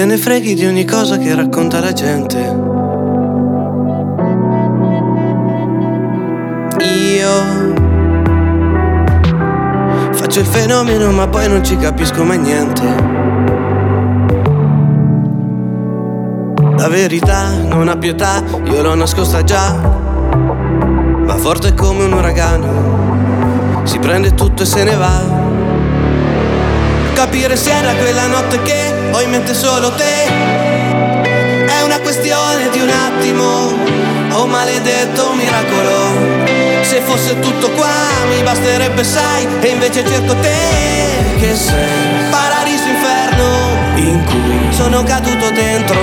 Te 0.00 0.06
ne 0.06 0.16
freghi 0.16 0.54
di 0.54 0.64
ogni 0.64 0.86
cosa 0.86 1.18
che 1.18 1.34
racconta 1.34 1.78
la 1.78 1.92
gente. 1.92 2.38
Io 6.78 7.28
faccio 10.12 10.40
il 10.40 10.46
fenomeno 10.46 11.10
ma 11.10 11.28
poi 11.28 11.50
non 11.50 11.62
ci 11.62 11.76
capisco 11.76 12.24
mai 12.24 12.38
niente. 12.38 12.82
La 16.78 16.88
verità 16.88 17.50
non 17.68 17.88
ha 17.88 17.98
pietà, 17.98 18.42
io 18.64 18.80
l'ho 18.80 18.94
nascosta 18.94 19.44
già. 19.44 19.72
Va 19.74 21.36
forte 21.36 21.74
come 21.74 22.04
un 22.04 22.14
uragano, 22.14 23.82
si 23.82 23.98
prende 23.98 24.32
tutto 24.32 24.62
e 24.62 24.66
se 24.66 24.82
ne 24.82 24.96
va. 24.96 25.20
Capire 27.12 27.54
se 27.54 27.70
era 27.70 27.92
quella 27.92 28.26
notte 28.28 28.62
che 28.62 28.99
ho 29.12 29.20
in 29.20 29.30
mente 29.30 29.54
solo 29.54 29.90
te. 29.92 30.24
È 31.66 31.82
una 31.82 32.00
questione 32.00 32.70
di 32.70 32.80
un 32.80 32.90
attimo, 32.90 33.72
oh 34.32 34.46
maledetto 34.46 35.32
miracolo. 35.34 36.38
Se 36.82 37.00
fosse 37.00 37.38
tutto 37.40 37.70
qua 37.70 37.88
mi 38.28 38.42
basterebbe, 38.42 39.04
sai, 39.04 39.46
e 39.60 39.68
invece 39.68 40.04
cerco 40.06 40.34
te, 40.36 41.38
che 41.38 41.54
sei 41.54 42.30
paradiso 42.30 42.84
inferno 42.88 43.48
in 43.96 44.24
cui 44.24 44.72
sono 44.72 45.02
caduto 45.02 45.50
dentro. 45.50 45.98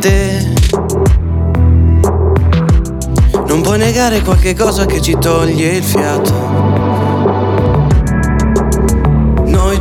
Te 0.00 0.52
non 3.46 3.62
puoi 3.62 3.78
negare 3.78 4.20
qualche 4.20 4.54
cosa 4.54 4.84
che 4.84 5.00
ci 5.00 5.16
toglie 5.18 5.76
il 5.76 5.84
fiato. 5.84 6.93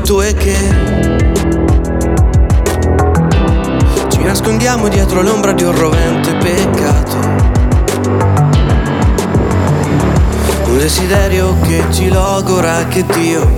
Tu 0.04 0.20
e 0.20 0.34
che 0.34 0.56
ci 4.10 4.22
nascondiamo 4.22 4.90
dietro 4.90 5.22
l'ombra 5.22 5.54
di 5.54 5.64
un 5.64 5.74
rovente 5.74 6.36
peccato. 6.36 7.16
Un 10.66 10.78
desiderio 10.78 11.56
che 11.62 11.86
ci 11.92 12.10
logora 12.10 12.86
che 12.90 13.06
Dio 13.06 13.50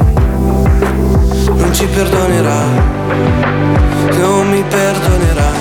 non 1.55 1.73
ci 1.73 1.87
perdonerà, 1.87 2.61
non 4.11 4.47
mi 4.47 4.63
perdonerà. 4.69 5.51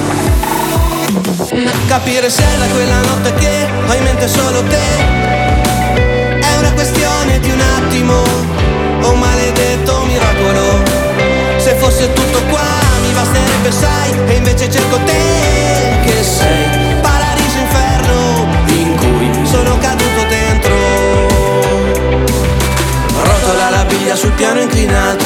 Capire 1.86 2.28
se 2.28 2.44
da 2.58 2.66
quella 2.66 3.00
notte 3.00 3.32
che 3.34 3.68
ho 3.86 3.94
in 3.94 4.02
mente 4.02 4.26
solo 4.26 4.62
te 4.64 4.78
È 6.40 6.58
una 6.58 6.72
questione 6.72 7.38
di 7.38 7.50
un 7.50 7.60
attimo 7.60 8.63
Oh 9.04 9.14
maledetto 9.14 10.04
miracolo. 10.04 10.82
Se 11.56 11.74
fosse 11.76 12.12
tutto 12.12 12.42
qua 12.50 12.60
mi 13.00 13.12
basterebbe 13.12 13.70
sai 13.70 14.10
E 14.26 14.34
invece 14.34 14.70
cerco 14.70 14.98
te 15.04 16.00
che 16.04 16.22
sei 16.22 16.83
Rotola 23.44 23.68
la 23.68 23.84
biglia 23.84 24.16
sul 24.16 24.32
piano 24.32 24.58
inclinato 24.58 25.22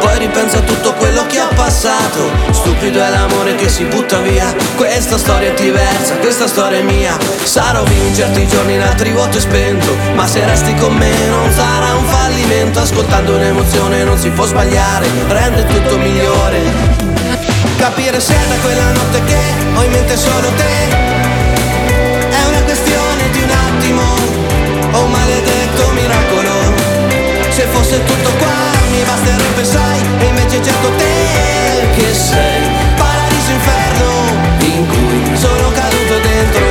poi 0.00 0.18
ripensa 0.18 0.58
a 0.58 0.62
tutto 0.62 0.94
quello 0.94 1.24
che 1.28 1.40
ho 1.40 1.46
passato. 1.54 2.28
Stupido 2.50 3.00
è 3.00 3.08
l'amore 3.08 3.54
che 3.54 3.68
si 3.68 3.84
butta 3.84 4.18
via 4.18 4.52
Questa 4.74 5.16
storia 5.16 5.50
è 5.50 5.54
diversa, 5.54 6.16
questa 6.16 6.48
storia 6.48 6.78
è 6.78 6.82
mia. 6.82 7.16
Sarò 7.44 7.84
vivo 7.84 8.04
in 8.04 8.14
certi 8.14 8.48
giorni, 8.48 8.74
in 8.74 8.82
altri 8.82 9.12
vuoto 9.12 9.36
e 9.36 9.40
spento 9.40 9.96
Ma 10.14 10.26
se 10.26 10.44
resti 10.44 10.74
con 10.74 10.92
me 10.96 11.12
non 11.28 11.52
sarà 11.52 11.94
un 11.94 12.04
fallimento. 12.04 12.80
Ascoltando 12.80 13.36
un'emozione 13.36 14.02
non 14.02 14.18
si 14.18 14.30
può 14.30 14.44
sbagliare 14.44 15.06
Rende 15.28 15.64
tutto 15.66 15.98
migliore. 15.98 16.58
Capire 17.76 18.18
se 18.18 18.34
è 18.34 18.46
da 18.48 18.56
quella 18.56 18.90
notte 18.90 19.22
che 19.24 19.38
ho 19.76 19.84
in 19.84 19.90
mente 19.92 20.16
solo 20.16 20.48
te. 20.56 20.88
È 22.28 22.44
una 22.48 22.62
questione 22.64 23.30
di 23.30 23.40
un 23.40 23.50
attimo, 23.50 24.02
o 24.98 25.04
un 25.04 25.10
maledetto 25.12 25.61
fosse 27.92 28.04
tutto 28.04 28.30
qua 28.38 28.48
mi 28.90 29.02
basterebbe 29.04 29.64
sai, 29.64 30.00
e 30.18 30.24
invece 30.24 30.62
cerco 30.62 30.88
te 30.96 31.90
che 31.94 32.14
sei 32.14 32.62
paradiso 32.96 33.50
inferno 33.50 34.10
in 34.60 34.86
cui 34.88 35.36
sono 35.36 35.70
caduto 35.74 36.18
dentro. 36.22 36.70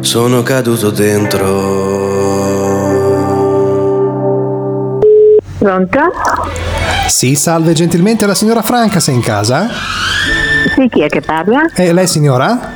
Sono 0.00 0.42
caduto 0.42 0.90
dentro. 0.90 1.46
Pronto? 5.58 6.37
Sì, 7.08 7.34
salve 7.34 7.72
gentilmente, 7.72 8.26
la 8.26 8.34
signora 8.34 8.62
Franca 8.62 9.00
sei 9.00 9.14
in 9.14 9.20
casa? 9.22 9.68
Sì, 10.74 10.88
chi 10.88 11.02
è 11.02 11.08
che 11.08 11.20
parla? 11.20 11.62
Eh, 11.74 11.92
lei 11.92 12.06
signora? 12.06 12.67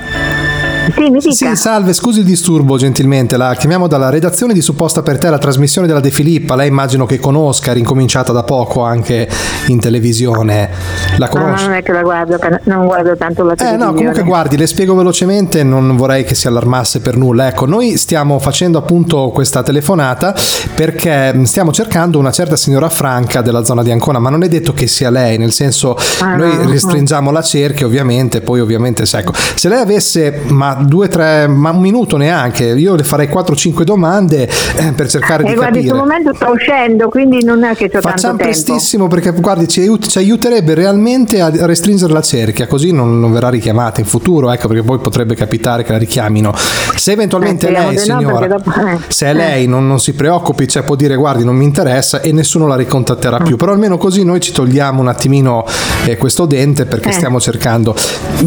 Sì, 0.95 1.11
mi 1.11 1.19
dica. 1.19 1.31
Sì, 1.33 1.57
salve, 1.57 1.93
scusi 1.93 2.21
il 2.21 2.25
disturbo 2.25 2.77
gentilmente, 2.77 3.37
la 3.37 3.55
chiamiamo 3.55 3.87
dalla 3.87 4.09
redazione 4.11 4.53
di 4.53 4.61
Supposta 4.61 5.03
per 5.03 5.19
te, 5.19 5.31
la 5.31 5.39
trasmissione 5.39 5.87
della 5.87 6.01
De 6.01 6.11
Filippa, 6.11 6.57
lei 6.57 6.69
immagino 6.69 7.07
che 7.07 7.19
conosca, 7.19 7.71
è 7.71 7.75
rincominciata 7.75 8.33
da 8.33 8.43
poco 8.43 8.83
anche 8.83 9.29
in 9.67 9.79
televisione, 9.81 10.69
la 11.17 11.27
No, 11.27 11.31
conosce? 11.31 11.67
non 11.67 11.75
è 11.77 11.83
che 11.83 11.93
la 11.93 12.03
guardo, 12.03 12.39
non 12.65 12.87
guardo 12.87 13.17
tanto 13.17 13.43
la 13.45 13.53
Eh 13.53 13.57
televisione. 13.57 13.91
no, 13.93 13.97
comunque 13.97 14.23
guardi, 14.23 14.57
le 14.57 14.67
spiego 14.67 14.95
velocemente, 14.95 15.63
non 15.63 15.97
vorrei 15.97 16.25
che 16.25 16.35
si 16.35 16.47
allarmasse 16.47 17.01
per 17.01 17.17
nulla. 17.17 17.49
Ecco, 17.49 17.67
noi 17.67 17.97
stiamo 17.97 18.39
facendo 18.39 18.79
appunto 18.79 19.31
questa 19.31 19.63
telefonata 19.63 20.35
perché 20.75 21.33
mm, 21.35 21.43
stiamo 21.45 21.73
cercando 21.73 22.19
una 22.19 22.31
certa 22.33 22.57
signora 22.57 22.89
Franca 22.89 23.41
della 23.43 23.65
zona 23.65 23.83
di 23.83 23.91
Ancona, 23.91 24.19
ma 24.19 24.31
non 24.31 24.43
è 24.43 24.49
detto 24.49 24.73
che 24.73 24.87
sia 24.87 25.11
lei, 25.11 25.39
nel 25.39 25.53
senso 25.53 25.97
Ah, 26.21 26.37
noi 26.37 26.57
no. 26.57 26.71
restringiamo 26.71 27.31
la 27.31 27.43
cerchia 27.43 27.87
ovviamente, 27.87 28.41
poi 28.41 28.61
ovviamente 28.61 29.07
se, 29.07 29.19
ecco, 29.19 29.33
se 29.35 29.69
lei 29.69 29.81
avesse 29.81 30.43
ma 30.49 30.72
due, 30.75 31.09
tre, 31.09 31.47
ma 31.47 31.71
un 31.71 31.81
minuto 31.81 32.17
neanche, 32.17 32.65
io 32.65 32.95
le 32.95 33.03
farei 33.05 33.29
4-5 33.29 33.83
domande 33.83 34.49
eh, 34.77 34.93
per 34.93 35.09
cercare 35.09 35.45
E 35.45 35.49
di 35.51 35.55
guardi, 35.55 35.79
in 35.81 35.85
capire. 35.87 35.89
questo 35.89 35.97
momento 35.97 36.35
sto 36.35 36.51
uscendo, 36.53 37.09
quindi 37.09 37.45
non 37.45 37.65
è 37.65 37.75
che 37.75 37.89
tanto 37.89 38.09
Facciamo 38.09 38.37
tempo. 38.37 38.53
prestissimo 38.53 39.09
perché 39.09 39.31
guardi 39.33 39.69
ci, 39.69 39.81
aiut- 39.81 40.07
ci 40.07 40.19
aiuterebbe 40.19 40.75
realmente 40.75 41.41
a 41.41 41.51
restringere 41.67 42.13
la 42.13 42.21
cerchia 42.23 42.67
così 42.67 42.93
non, 42.93 43.19
non 43.21 43.33
verrà 43.33 43.49
richiamata 43.49 44.01
in 44.01 44.07
futuro 44.07 44.51
ecco 44.53 44.69
perché 44.69 44.83
poi 44.83 44.99
potrebbe 44.99 45.35
capitare 45.35 45.83
che 45.85 45.93
la 45.93 45.99
richiamino 45.99 46.53
se 46.97 47.13
eventualmente 47.13 47.69
Eh, 47.69 47.71
lei 47.73 47.95
no, 47.95 47.99
signora 48.01 48.39
perché 48.39 48.49
dopo- 48.49 48.87
eh. 48.87 48.99
se 49.09 49.27
è 49.27 49.35
lei 49.35 49.67
non, 49.67 49.87
non 49.87 49.99
si 50.01 50.13
preoccupi 50.15 50.67
cioè 50.69 50.83
può 50.83 50.95
dire 50.97 51.17
guardi 51.17 51.45
non 51.45 51.57
mi 51.57 51.65
interessa 51.65 52.21
e 52.21 52.33
nessuno 52.33 52.67
la 52.67 52.77
ricontatterà 52.77 53.41
Mm. 53.41 53.45
più 53.45 53.57
però 53.57 53.73
almeno 53.73 53.97
così 53.99 54.25
noi 54.25 54.41
ci 54.41 54.53
togliamo 54.53 55.01
un 55.01 55.09
attimino 55.09 55.65
eh, 56.07 56.17
questo 56.17 56.47
dente 56.47 56.85
perché 56.87 57.09
Eh. 57.11 57.13
stiamo 57.13 57.41
cercando 57.41 57.95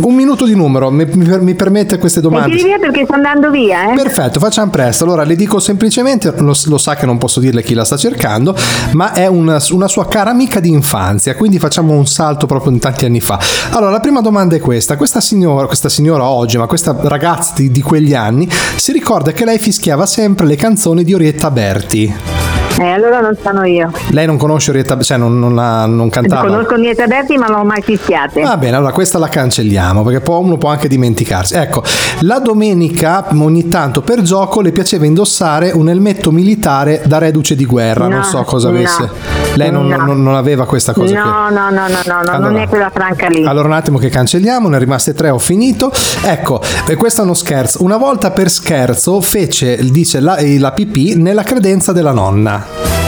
un 0.02 0.14
minuto 0.16 0.46
di 0.46 0.56
numero 0.56 0.90
mi, 0.92 1.06
mi- 1.14 1.54
permette 1.56 1.98
queste 2.16 2.22
domande 2.22 2.56
tiri 2.56 2.68
via 2.68 2.78
perché 2.80 3.04
sto 3.04 3.14
andando 3.14 3.50
via, 3.50 3.92
eh? 3.92 3.96
Perfetto, 3.96 4.40
facciamo 4.40 4.72
presto. 4.72 5.04
Allora 5.04 5.24
le 5.24 5.36
dico 5.36 5.60
semplicemente, 5.60 6.34
lo, 6.38 6.54
lo 6.66 6.78
sa 6.78 6.96
che 6.96 7.06
non 7.06 7.18
posso 7.18 7.40
dirle 7.40 7.64
chi 7.64 7.74
la 7.74 7.84
sta 7.84 7.98
cercando, 7.98 8.56
ma 8.94 9.14
è 9.14 9.28
una, 9.28 9.62
una 9.72 9.88
sua 9.88 10.08
cara 10.08 10.30
amica 10.30 10.60
di 10.60 10.70
infanzia, 10.70 11.36
quindi 11.36 11.60
facciamo 11.60 11.94
un 11.94 12.06
salto 12.06 12.46
proprio 12.46 12.72
in 12.72 12.80
tanti 12.80 13.06
anni 13.06 13.20
fa. 13.20 13.40
Allora 13.72 13.92
la 13.92 14.00
prima 14.00 14.22
domanda 14.22 14.56
è 14.56 14.60
questa, 14.60 14.96
questa 14.98 15.20
signora, 15.20 15.66
questa 15.66 15.90
signora 15.90 16.24
oggi, 16.26 16.58
ma 16.58 16.68
questa 16.68 16.96
ragazza 17.02 17.54
di, 17.56 17.72
di 17.72 17.82
quegli 17.82 18.14
anni, 18.14 18.48
si 18.76 18.92
ricorda 18.92 19.32
che 19.32 19.46
lei 19.46 19.60
fischiava 19.60 20.06
sempre 20.06 20.46
le 20.46 20.56
canzoni 20.56 21.04
di 21.04 21.14
Orietta 21.14 21.52
Berti. 21.52 22.55
Eh, 22.78 22.84
allora 22.92 23.22
non 23.22 23.38
sono 23.42 23.64
io. 23.66 23.90
Lei 24.10 24.26
non 24.26 24.38
conosce 24.38 24.72
Orietta 24.72 24.96
Berti, 24.96 25.08
cioè 25.08 25.18
non, 25.18 25.40
non, 25.40 25.56
la- 25.56 25.86
non 25.86 26.10
cantava? 26.10 26.42
Conosco 26.48 26.76
Niente 26.76 27.04
Aberti, 27.04 27.38
ma 27.38 27.46
non 27.48 27.60
l'ho 27.60 27.64
mai 27.66 27.82
fischiate. 27.82 28.42
Va 28.42 28.58
bene, 28.58 28.76
allora 28.76 28.92
questa 28.92 29.18
la 29.18 29.30
cancelliamo 29.30 30.04
perché 30.04 30.20
poi 30.20 30.44
uno 30.44 30.58
può 30.58 30.70
anche 30.70 30.90
dimenticarsi. 30.90 31.54
Ecco, 31.56 31.84
la 32.22 32.40
domenica 32.40 33.28
ogni 33.32 33.70
tanto 33.70 34.02
per 34.02 34.22
gioco 34.22 34.60
le 34.60 34.72
piaceva 34.74 35.06
indossare 35.06 35.72
un 35.72 35.88
elmetto 35.88 36.32
militare 36.32 37.02
da 37.06 37.18
reduce 37.18 37.56
di 37.56 37.66
guerra, 37.66 38.08
non 38.08 38.18
No, 38.20 38.24
so 38.24 38.42
cosa 38.44 38.70
no, 38.70 38.76
avesse. 38.76 39.10
Lei 39.56 39.72
non, 39.72 39.88
no. 39.88 39.96
non- 39.98 40.22
non 40.22 40.36
aveva 40.36 40.66
questa 40.66 40.92
cosa 40.92 41.14
qui. 41.14 41.16
No, 41.16 41.50
no, 41.50 41.70
no, 41.70 41.88
no, 41.88 41.88
no, 41.88 42.14
no, 42.14 42.22
non 42.24 42.44
Allora- 42.44 42.62
è 42.64 42.68
quella 42.68 42.90
franca 42.94 43.28
lì. 43.28 43.46
Allora 43.46 43.68
un 43.70 43.74
attimo 43.74 43.98
che 44.00 44.10
cancelliamo, 44.10 44.68
ne 44.68 44.80
rimaste 44.80 45.14
tre, 45.14 45.30
ho 45.30 45.40
finito. 45.40 45.92
Ecco, 46.24 46.62
e 46.88 46.96
questo 46.96 47.22
è 47.22 47.24
uno 47.24 47.34
scherzo. 47.36 47.84
Una 47.84 47.96
volta 47.98 48.32
per 48.32 48.50
scherzo 48.50 49.22
fece, 49.22 49.78
dice 49.92 50.20
la, 50.20 50.38
la 50.60 50.72
pipì, 50.74 51.16
nella 51.16 51.44
credenza 51.44 51.94
della 51.94 52.12
nonna. 52.12 52.65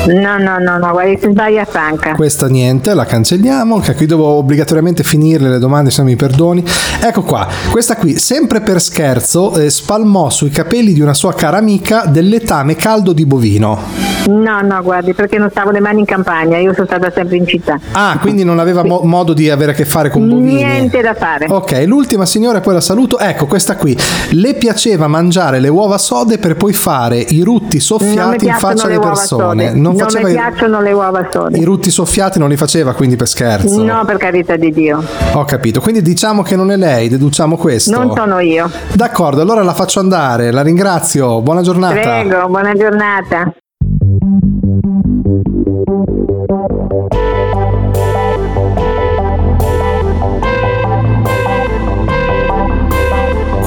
No, 0.08 0.38
no, 0.38 0.58
no, 0.58 0.78
no, 0.78 0.92
guardi, 0.92 1.18
si 1.22 1.30
sbaglia 1.30 1.66
franca. 1.66 2.14
Questa 2.16 2.48
niente, 2.48 2.94
la 2.94 3.04
cancelliamo. 3.04 3.80
Che 3.80 3.94
qui 3.94 4.06
devo 4.06 4.26
obbligatoriamente 4.26 5.04
finirle 5.04 5.50
le 5.50 5.60
domande, 5.60 5.92
se 5.92 6.02
no 6.02 6.08
mi 6.08 6.16
perdoni. 6.16 6.64
Ecco 7.02 7.24
qua, 7.24 7.46
questa 7.72 7.98
qui, 7.98 8.18
sempre 8.18 8.62
per 8.62 8.82
scherzo, 8.82 9.54
eh, 9.58 9.70
spalmò 9.70 10.30
sui 10.30 10.50
capelli 10.50 10.94
di 10.94 11.02
una 11.02 11.14
sua 11.14 11.34
cara 11.34 11.58
amica 11.58 12.06
del 12.06 12.30
letame 12.30 12.76
caldo 12.76 13.12
di 13.12 13.26
bovino. 13.26 13.80
No, 14.28 14.62
no, 14.62 14.82
guardi, 14.82 15.14
perché 15.14 15.38
non 15.38 15.50
stavo 15.50 15.72
le 15.72 15.80
mani 15.80 16.00
in 16.00 16.06
campagna, 16.06 16.58
io 16.58 16.74
sono 16.74 16.86
stata 16.86 17.12
sempre 17.12 17.38
in 17.38 17.48
città. 17.48 17.80
Ah, 17.92 18.18
quindi 18.20 18.44
non 18.44 18.60
aveva 18.60 18.84
mo- 18.84 19.02
modo 19.04 19.34
di 19.34 19.50
avere 19.50 19.72
a 19.72 19.74
che 19.74 19.86
fare 19.86 20.10
con 20.10 20.28
bovini. 20.28 20.56
Niente 20.56 21.02
da 21.02 21.14
fare. 21.16 21.48
Ok, 21.50 21.84
l'ultima 21.86 22.26
signora, 22.26 22.62
poi 22.62 22.74
la 22.74 22.82
saluto. 22.82 23.20
Ecco, 23.20 23.46
questa 23.46 23.76
qui. 23.76 23.98
Le 24.32 24.54
piaceva 24.56 25.08
mangiare 25.08 25.60
le 25.60 25.70
uova 25.70 25.98
sode 25.98 26.38
per 26.38 26.56
poi 26.56 26.74
fare 26.74 27.18
i 27.20 27.42
rutti 27.42 27.80
soffiati 27.80 28.46
in 28.46 28.54
faccia 28.54 28.88
le 28.88 28.96
alle 28.96 29.06
persone. 29.06 29.47
Sode. 29.50 29.72
Non 29.72 29.82
Non 29.82 29.98
faceva 29.98 30.26
mi 30.28 30.34
i- 30.34 30.36
piacciono 30.36 30.82
le 30.82 30.92
uova 30.92 31.28
sode. 31.32 31.58
i 31.58 31.64
rutti 31.64 31.90
soffiati, 31.92 32.40
non 32.40 32.50
li 32.50 32.58
faceva 32.58 32.94
quindi 32.94 33.16
per 33.16 33.28
scherzo. 33.28 33.84
No, 33.84 34.04
per 34.06 34.18
carità 34.18 34.56
di 34.56 34.72
Dio. 34.72 35.04
Ho 35.34 35.44
capito, 35.46 35.82
quindi 35.82 36.02
diciamo 36.02 36.42
che 36.44 36.56
non 36.56 36.72
è 36.72 36.78
lei, 36.78 37.10
deduciamo 37.10 37.58
questo. 37.58 37.92
Non 37.98 38.14
sono 38.16 38.40
io. 38.40 38.70
D'accordo, 38.94 39.42
allora 39.42 39.64
la 39.64 39.74
faccio 39.74 40.00
andare, 40.00 40.52
la 40.52 40.62
ringrazio, 40.62 41.42
buona 41.42 41.62
giornata. 41.62 41.94
Prego, 41.94 42.48
buona 42.48 42.74
giornata. 42.74 43.52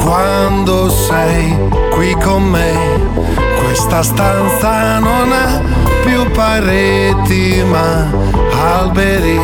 Quando 0.03 0.89
sei 0.89 1.57
qui 1.93 2.15
con 2.23 2.43
me, 2.45 2.80
questa 3.91 4.03
stanza 4.03 4.99
non 5.01 5.33
ha 5.33 5.61
più 6.05 6.31
pareti 6.31 7.61
ma 7.69 8.09
alberi, 8.79 9.37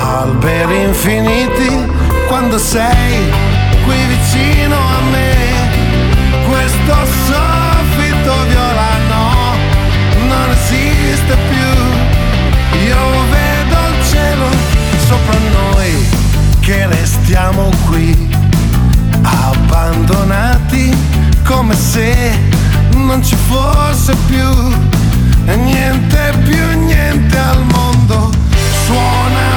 alberi 0.00 0.84
infiniti. 0.84 1.90
Quando 2.28 2.56
sei 2.56 3.30
qui 3.84 3.94
vicino 4.06 4.74
a 4.74 5.00
me, 5.10 5.34
questo 6.48 6.94
soffitto 7.26 8.32
viola 8.48 8.90
no, 9.08 9.54
non 10.28 10.50
esiste 10.50 11.36
più. 11.50 12.80
Io 12.86 13.06
vedo 13.30 13.76
il 13.90 14.06
cielo 14.06 14.46
sopra 15.06 15.36
noi 15.52 16.08
che 16.60 16.86
restiamo 16.86 17.68
qui 17.86 18.34
abbandonati 19.22 20.96
come 21.44 21.74
se 21.74 22.60
non 22.96 23.22
ci 23.22 23.36
fosse 23.48 24.14
più. 24.26 24.48
E 25.46 25.56
niente 25.56 26.32
più 26.44 26.84
niente 26.84 27.36
al 27.36 27.64
mondo. 27.64 28.30
Suona 28.84 29.51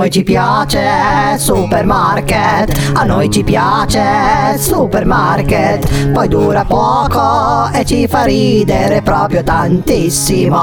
noi 0.00 0.10
ci 0.10 0.22
piace 0.22 1.36
supermarket, 1.36 2.92
a 2.94 3.04
noi 3.04 3.28
ci 3.28 3.44
piace 3.44 4.56
supermarket, 4.56 6.12
poi 6.12 6.26
dura 6.26 6.64
poco 6.64 7.68
e 7.70 7.84
ci 7.84 8.08
fa 8.08 8.22
ridere 8.22 9.02
proprio 9.02 9.42
tantissimo. 9.42 10.58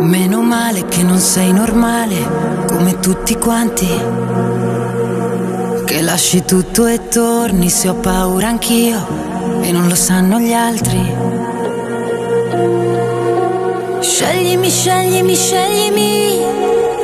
Meno 0.00 0.42
male 0.42 0.86
che 0.86 1.04
non 1.04 1.18
sei 1.18 1.52
normale 1.52 2.66
come 2.66 2.98
tutti 2.98 3.38
quanti. 3.38 3.86
Che 5.84 6.02
lasci 6.02 6.44
tutto 6.44 6.86
e 6.86 7.06
torni 7.06 7.68
se 7.68 7.88
ho 7.88 7.94
paura 7.94 8.48
anch'io 8.48 9.24
e 9.60 9.70
non 9.70 9.86
lo 9.86 9.94
sanno 9.94 10.40
gli 10.40 10.52
altri. 10.52 11.23
Sceglimi, 14.04 14.68
sceglimi, 14.68 15.34
sceglimi 15.34 16.38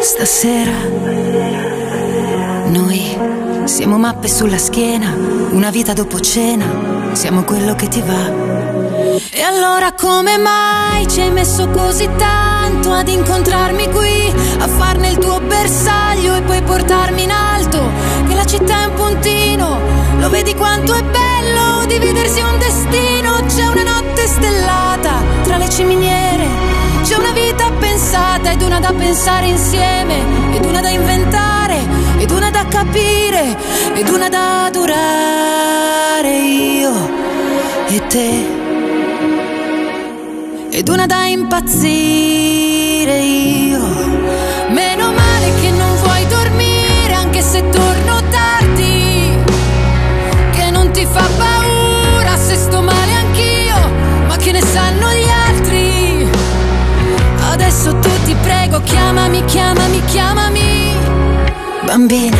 stasera. 0.02 0.70
Noi 2.66 3.18
siamo 3.64 3.96
mappe 3.96 4.28
sulla 4.28 4.58
schiena, 4.58 5.16
una 5.50 5.70
vita 5.70 5.94
dopo 5.94 6.20
cena, 6.20 7.10
siamo 7.12 7.42
quello 7.44 7.74
che 7.74 7.88
ti 7.88 8.02
va. 8.02 9.18
E 9.30 9.40
allora 9.40 9.94
come 9.94 10.36
mai 10.36 11.08
ci 11.08 11.22
hai 11.22 11.30
messo 11.30 11.68
così 11.70 12.06
tanto 12.18 12.92
ad 12.92 13.08
incontrarmi 13.08 13.88
qui, 13.90 14.32
a 14.58 14.68
farne 14.68 15.08
il 15.08 15.16
tuo 15.16 15.40
bersaglio 15.40 16.34
e 16.34 16.42
poi 16.42 16.60
portarmi 16.60 17.22
in 17.22 17.30
alto? 17.30 17.80
Che 18.28 18.34
la 18.34 18.44
città 18.44 18.82
è 18.82 18.84
un 18.84 18.94
puntino, 18.94 19.78
lo 20.18 20.28
vedi 20.28 20.54
quanto 20.54 20.92
è 20.92 21.02
bello 21.02 21.86
dividersi 21.86 22.40
un 22.40 22.58
destino. 22.58 23.40
C'è 23.46 23.66
una 23.66 23.84
notte 23.84 24.26
stellata 24.26 25.22
tra 25.42 25.56
le 25.56 25.68
ciminiere, 25.70 26.69
c'è 27.10 27.16
una 27.16 27.32
vita 27.32 27.68
pensata 27.72 28.52
ed 28.52 28.62
una 28.62 28.78
da 28.78 28.92
pensare 28.92 29.48
insieme, 29.48 30.54
ed 30.54 30.64
una 30.64 30.80
da 30.80 30.90
inventare, 30.90 31.84
ed 32.18 32.30
una 32.30 32.50
da 32.50 32.64
capire, 32.66 33.56
ed 33.94 34.08
una 34.08 34.28
da 34.28 34.70
durare 34.70 36.38
io 36.38 36.92
e 37.88 38.06
te 38.06 38.58
ed 40.70 40.88
una 40.88 41.06
da 41.06 41.26
impazzire 41.26 43.18
io. 43.18 43.80
Meno 44.68 45.10
male 45.10 45.52
che 45.60 45.70
non 45.70 45.96
vuoi 46.04 46.24
dormire 46.28 47.14
anche 47.14 47.42
se 47.42 47.68
torno 47.70 47.89
bambina. 62.10 62.36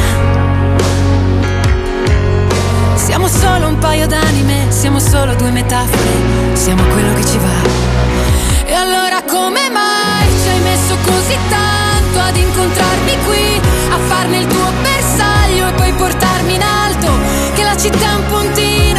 Siamo 2.95 3.29
solo 3.29 3.69
un 3.69 3.79
paio 3.79 4.07
d'anime, 4.07 4.67
siamo 4.69 4.99
solo 4.99 5.35
due 5.35 5.51
metafore, 5.51 6.55
siamo 6.55 6.83
quello 6.93 7.15
che 7.15 7.25
ci 7.25 7.39
va. 7.39 8.67
E 8.67 8.73
allora 8.75 9.23
come 9.23 9.71
mai 9.71 10.29
ci 10.43 10.49
hai 10.49 10.61
messo 10.61 10.97
così 11.05 11.37
tanto 11.49 12.19
ad 12.19 12.37
incontrarmi 12.37 13.17
qui, 13.27 13.61
a 13.91 13.99
farne 14.09 14.39
il 14.39 14.47
tuo 14.47 14.73
bersaglio 14.83 15.69
e 15.69 15.73
poi 15.73 15.93
portarmi 15.93 16.55
in 16.55 16.63
alto? 16.63 17.13
Che 17.55 17.63
la 17.63 17.77
città 17.77 18.11
è 18.11 18.15
un 18.15 18.27
puntino, 18.27 18.90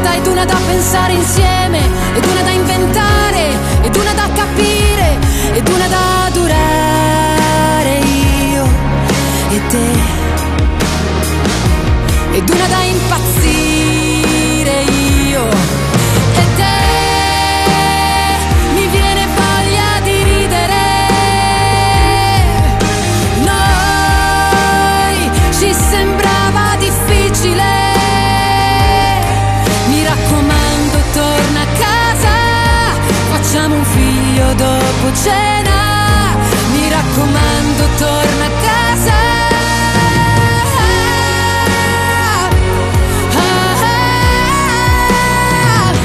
pensata 0.00 0.14
ed 0.14 0.26
una 0.26 0.44
da 0.44 0.58
pensare 0.66 1.12
insieme, 1.12 1.78
ed 2.14 2.24
una 2.24 2.42
da 2.42 2.50
inventare, 2.50 3.48
ed 3.82 3.96
una 3.96 4.12
da 4.14 4.28
capire, 4.32 5.18
ed 5.52 5.68
una 5.68 5.86
da 5.88 6.30
durare 6.32 7.98
io 8.50 8.64
e 9.50 9.66
te. 9.68 10.18
Ed 12.32 12.48
una 12.48 12.66
da 12.66 12.82
impazzire 12.82 13.79
cena 35.22 36.36
mi 36.72 36.88
raccomando 36.88 37.84
torna 37.98 38.44
a 38.44 38.50
casa 38.62 39.18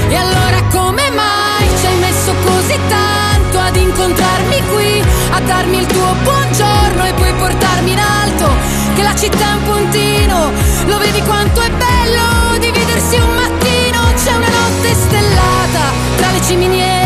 E 0.08 0.16
allora 0.16 0.62
come 0.72 1.10
mai 1.12 1.68
ci 1.78 1.86
hai 1.88 1.98
messo 1.98 2.34
così 2.44 2.78
tanto 2.88 3.60
ad 3.60 3.76
incontrarmi 3.76 4.62
qui, 4.74 5.04
a 5.32 5.40
darmi 5.42 5.78
il 5.80 5.86
tuo 5.86 6.16
buongiorno 6.24 7.06
e 7.06 7.14
poi 7.14 7.34
portarmi 7.34 7.92
in 7.92 8.00
alto? 8.00 8.48
Che 8.96 9.02
la 9.02 9.16
città 9.16 9.52
è 9.52 9.54
un 9.54 9.64
puntino, 9.64 10.52
lo 10.86 10.98
vedi 11.00 11.22
quanto 11.22 11.62
è 11.62 11.70
bello 11.70 12.58
dividersi 12.60 13.18
un 13.18 13.34
mattino? 13.34 14.00
C'è 14.24 14.34
una 14.36 14.48
notte 14.48 14.94
stellata 14.94 15.92
tra 16.16 16.32
le 16.32 16.42
ciminiere, 16.42 17.05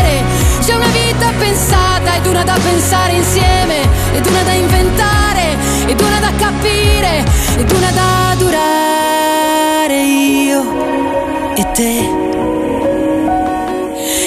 pensata 2.00 2.16
ed 2.16 2.26
una 2.26 2.44
da 2.44 2.58
pensare 2.62 3.12
insieme, 3.12 3.82
ed 4.14 4.26
una 4.26 4.42
da 4.42 4.52
inventare, 4.52 5.56
ed 5.86 6.00
una 6.00 6.20
da 6.20 6.32
capire, 6.36 7.24
ed 7.56 7.70
una 7.70 7.90
da 7.90 8.34
durare 8.38 10.02
io 10.02 11.54
e 11.54 11.70
te 11.72 12.18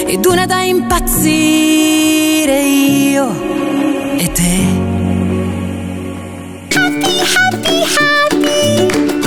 ed 0.06 0.24
una 0.24 0.46
da 0.46 0.62
impazzire 0.62 2.60
io 2.60 3.28
e 4.16 4.32
te. 4.32 4.82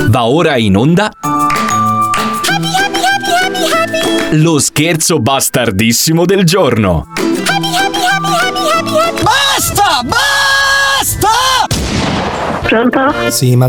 Va 0.08 0.24
ora 0.24 0.56
in 0.56 0.76
onda. 0.76 1.10
Lo 4.30 4.58
scherzo 4.58 5.20
bastardissimo 5.20 6.24
del 6.24 6.44
giorno. 6.44 7.12
Basta! 10.04 11.28
Pronto? 12.62 13.12
Sì, 13.30 13.56
ma. 13.56 13.66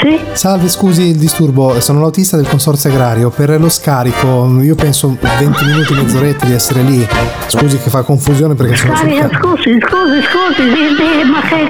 Sì? 0.00 0.20
Salve, 0.32 0.68
scusi 0.68 1.02
il 1.08 1.16
disturbo, 1.16 1.80
sono 1.80 2.00
l'autista 2.00 2.36
del 2.36 2.46
consorzio 2.48 2.90
agrario. 2.90 3.30
Per 3.30 3.58
lo 3.58 3.68
scarico, 3.68 4.58
io 4.60 4.74
penso 4.74 5.16
20 5.20 5.64
minuti, 5.64 5.94
mezz'oretta 5.94 6.46
di 6.46 6.52
essere 6.52 6.82
lì. 6.82 7.06
Scusi 7.46 7.78
che 7.78 7.90
fa 7.90 8.02
confusione 8.02 8.54
perché 8.54 8.76
sono 8.76 8.94
Scarica, 8.94 9.28
ca- 9.28 9.38
scusi, 9.38 9.78
scusi, 9.80 10.22
scusi, 10.22 10.62
di- 10.68 10.94
di- 10.96 11.30
ma 11.30 11.40
che 11.40 11.68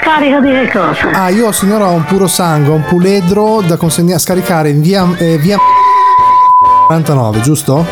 scarica 0.00 0.40
di 0.40 0.50
che 0.50 0.70
cosa? 0.72 1.10
Ah, 1.12 1.28
io 1.28 1.52
signora 1.52 1.86
ho 1.88 1.92
un 1.92 2.04
puro 2.04 2.26
sangue, 2.26 2.74
un 2.74 2.84
puledro 2.84 3.60
da 3.64 3.76
consegnare, 3.76 4.18
scaricare 4.18 4.70
in 4.70 4.80
via, 4.80 5.06
eh, 5.18 5.38
via 5.38 5.58
49, 6.86 7.40
giusto? 7.40 7.86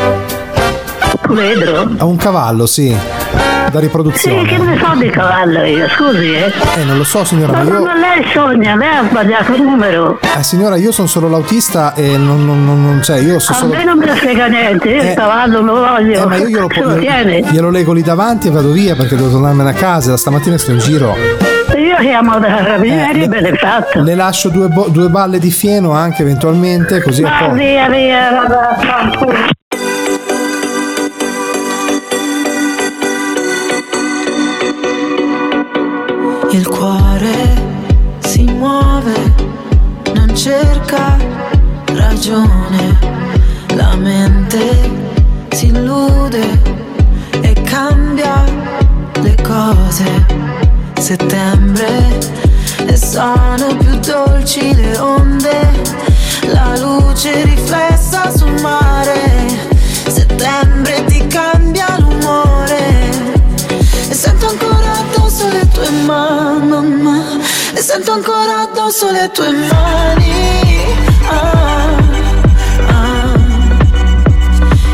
Puledro? 1.21 1.89
Ho 1.99 2.07
un 2.07 2.17
cavallo, 2.17 2.67
sì, 2.67 2.95
da 3.33 3.79
Sì, 3.79 3.85
riproduzione. 3.85 4.45
che 4.45 4.59
ne 4.59 4.79
so 4.79 4.95
di 4.99 5.09
cavallo 5.09 5.63
io, 5.65 5.89
scusi, 5.89 6.33
eh. 6.35 6.53
Eh, 6.77 6.85
non 6.85 6.99
lo 6.99 7.05
so 7.05 7.25
signora, 7.25 7.53
Ma 7.53 7.63
ma 7.63 7.71
io... 7.79 7.85
lei 7.95 8.31
sogna, 8.33 8.77
lei 8.77 8.89
ha 8.89 9.05
sbagliato 9.09 9.55
il 9.55 9.63
numero. 9.63 10.19
Eh, 10.39 10.43
signora, 10.43 10.77
io 10.77 10.93
sono 10.93 11.09
solo 11.09 11.29
l'autista 11.29 11.95
e 11.95 12.17
non, 12.19 12.45
non, 12.45 12.65
non, 12.65 12.83
non- 12.85 13.03
cioè, 13.03 13.19
io 13.19 13.39
so 13.39 13.53
A 13.53 13.55
solo... 13.55 13.73
me 13.75 13.85
non 13.85 13.97
me 13.99 14.07
ne 14.07 14.15
frega 14.15 14.47
niente, 14.49 14.89
io 14.91 15.01
Eh, 15.03 15.09
il 15.11 15.15
cavallo 15.15 15.61
lo 15.63 15.75
voglio. 15.75 16.23
Eh, 16.23 16.27
ma 16.27 16.37
io 16.37 16.47
glielo, 16.49 16.67
tiene. 16.99 17.39
glielo, 17.41 17.51
glielo 17.51 17.71
leggo 17.71 17.93
lì 17.93 18.03
davanti 18.03 18.49
e 18.49 18.51
vado 18.51 18.71
via 18.73 18.95
perché 18.95 19.17
devo 19.17 19.31
tornarmene 19.31 19.71
a 19.71 19.75
casa. 19.75 20.11
Da 20.11 20.17
stamattina 20.17 20.59
sto 20.59 20.73
in 20.73 20.79
giro. 20.79 21.17
Io 21.77 21.97
chiamo 22.01 22.39
da 22.39 22.49
carabinieri 22.49 23.23
e 23.23 23.29
me 23.29 23.41
ne 23.41 23.55
fatto. 23.55 24.03
Le 24.03 24.15
lascio 24.15 24.51
due, 24.51 24.69
bo- 24.69 24.89
due 24.89 25.09
balle 25.09 25.39
di 25.39 25.51
fieno 25.51 25.93
anche 25.93 26.21
eventualmente, 26.23 27.01
così 27.01 27.23
Ma 27.23 27.47
po'. 27.47 27.53
via, 27.55 27.89
via, 27.89 28.31
vabbè, 28.47 28.85
fanculo. 28.87 29.33
Il 36.55 36.69
cuore 36.69 38.19
si 38.19 38.43
muove, 38.43 39.33
non 40.13 40.37
cerca 40.37 41.17
ragione, 41.87 42.99
la 43.75 43.97
mente 43.97 44.91
si 45.51 45.69
illude 45.69 46.61
e 47.41 47.53
cambia 47.63 48.45
le 49.23 49.35
cose. 49.43 50.27
Settembre 50.99 52.21
sono 52.95 53.75
più 53.79 53.99
dolci 54.01 54.75
le 54.75 54.99
onde, 54.99 55.71
la 56.53 56.77
luce 56.79 57.45
riflessa 57.45 58.31
sul 58.31 58.61
mare. 58.61 59.49
Settembre 60.07 61.03
ti 61.07 61.27
cambia 61.29 61.97
l'umore 61.99 63.11
e 64.09 64.15
sento 64.15 64.49
ancora 64.49 64.72
tue 65.93 66.03
mani, 66.05 67.39
e 67.75 67.83
sento 67.83 68.13
ancora 68.13 68.61
addosso 68.63 69.11
le 69.11 69.31
tue 69.31 69.51
mani. 69.51 70.97
Ah, 71.29 71.97
ah. 72.89 73.39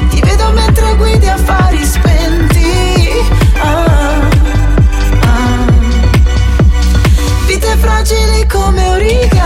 Ti 0.08 0.20
vedo 0.20 0.50
mentre 0.52 0.96
guidi 0.96 1.28
affari 1.28 1.84
spenti. 1.84 3.12
Ah, 3.60 4.28
ah. 5.20 5.72
Vite 7.46 7.76
fragili 7.76 8.46
come 8.46 8.88
origami. 8.88 9.37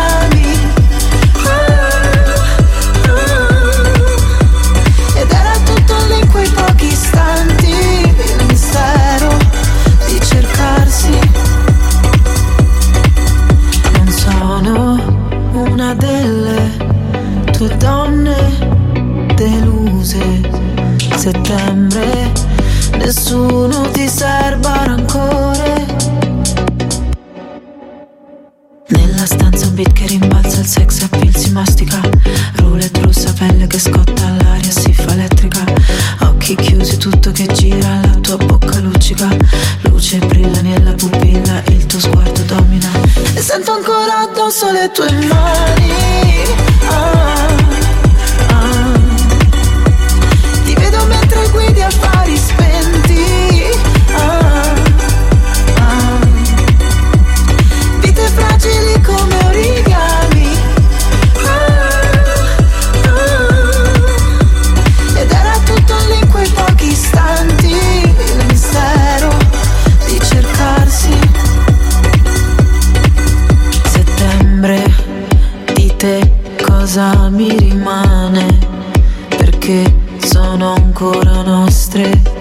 Ancora 80.75 81.43
nostre 81.43 82.41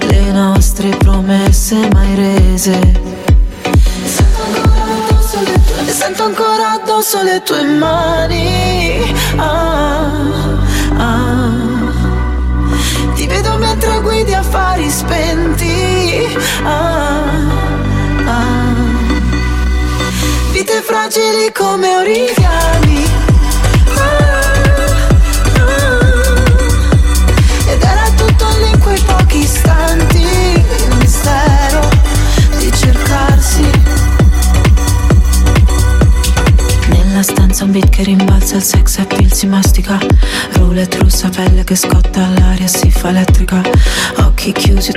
le 0.00 0.32
nostre 0.32 0.88
promesse 0.96 1.88
mai 1.92 2.14
rese. 2.14 2.78
Sento 5.86 6.24
ancora 6.24 6.72
addosso 6.72 7.22
le 7.22 7.42
tue 7.42 7.62
mani. 7.64 9.14
Ah, 9.36 10.10
ah. 10.96 11.66
Ti 13.14 13.26
vedo 13.26 13.56
mentre 13.58 14.00
guidi 14.00 14.34
affari 14.34 14.88
spenti. 14.90 16.36
Ah, 16.62 17.22
ah. 18.26 18.76
Vite 20.52 20.82
fragili 20.82 21.52
come 21.52 21.96
origami. 21.96 23.17
Stanza 37.58 37.76
un 37.76 37.80
beat 37.80 37.96
che 37.96 38.02
rimbalza, 38.04 38.54
il 38.54 38.62
sex 38.62 38.98
appeal 38.98 39.32
si 39.32 39.48
mastica. 39.48 39.98
Roulette 40.52 40.98
rossa, 40.98 41.28
pelle 41.28 41.64
che 41.64 41.74
scotta, 41.74 42.28
l'aria 42.38 42.68
si 42.68 42.88
fa 42.88 43.08
elettrica. 43.08 43.60
Occhi 44.18 44.52
chiusi. 44.52 44.92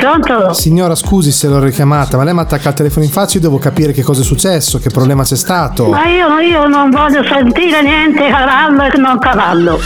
Signora, 0.52 0.94
scusi 0.94 1.32
se 1.32 1.48
l'ho 1.48 1.58
richiamata, 1.58 2.18
ma 2.18 2.24
lei 2.24 2.34
mi 2.34 2.40
ha 2.40 2.44
attaccato 2.44 2.70
il 2.70 2.76
telefono 2.76 3.06
in 3.06 3.10
faccia, 3.10 3.38
io 3.38 3.42
devo 3.42 3.58
capire 3.58 3.94
che 3.94 4.04
cosa 4.04 4.22
è 4.22 4.24
successo, 4.24 4.78
che 4.78 4.92
problema 4.92 5.24
c'è 5.24 5.38
stato. 5.38 5.88
Ma 5.88 6.06
io, 6.06 6.38
io 6.38 6.68
non 6.68 6.92
voglio 6.92 7.24
sentire 7.24 7.82
niente 7.82 8.30
cavallo 8.30 8.84
e 8.84 8.98
non 9.00 9.18
cavallo. 9.18 9.82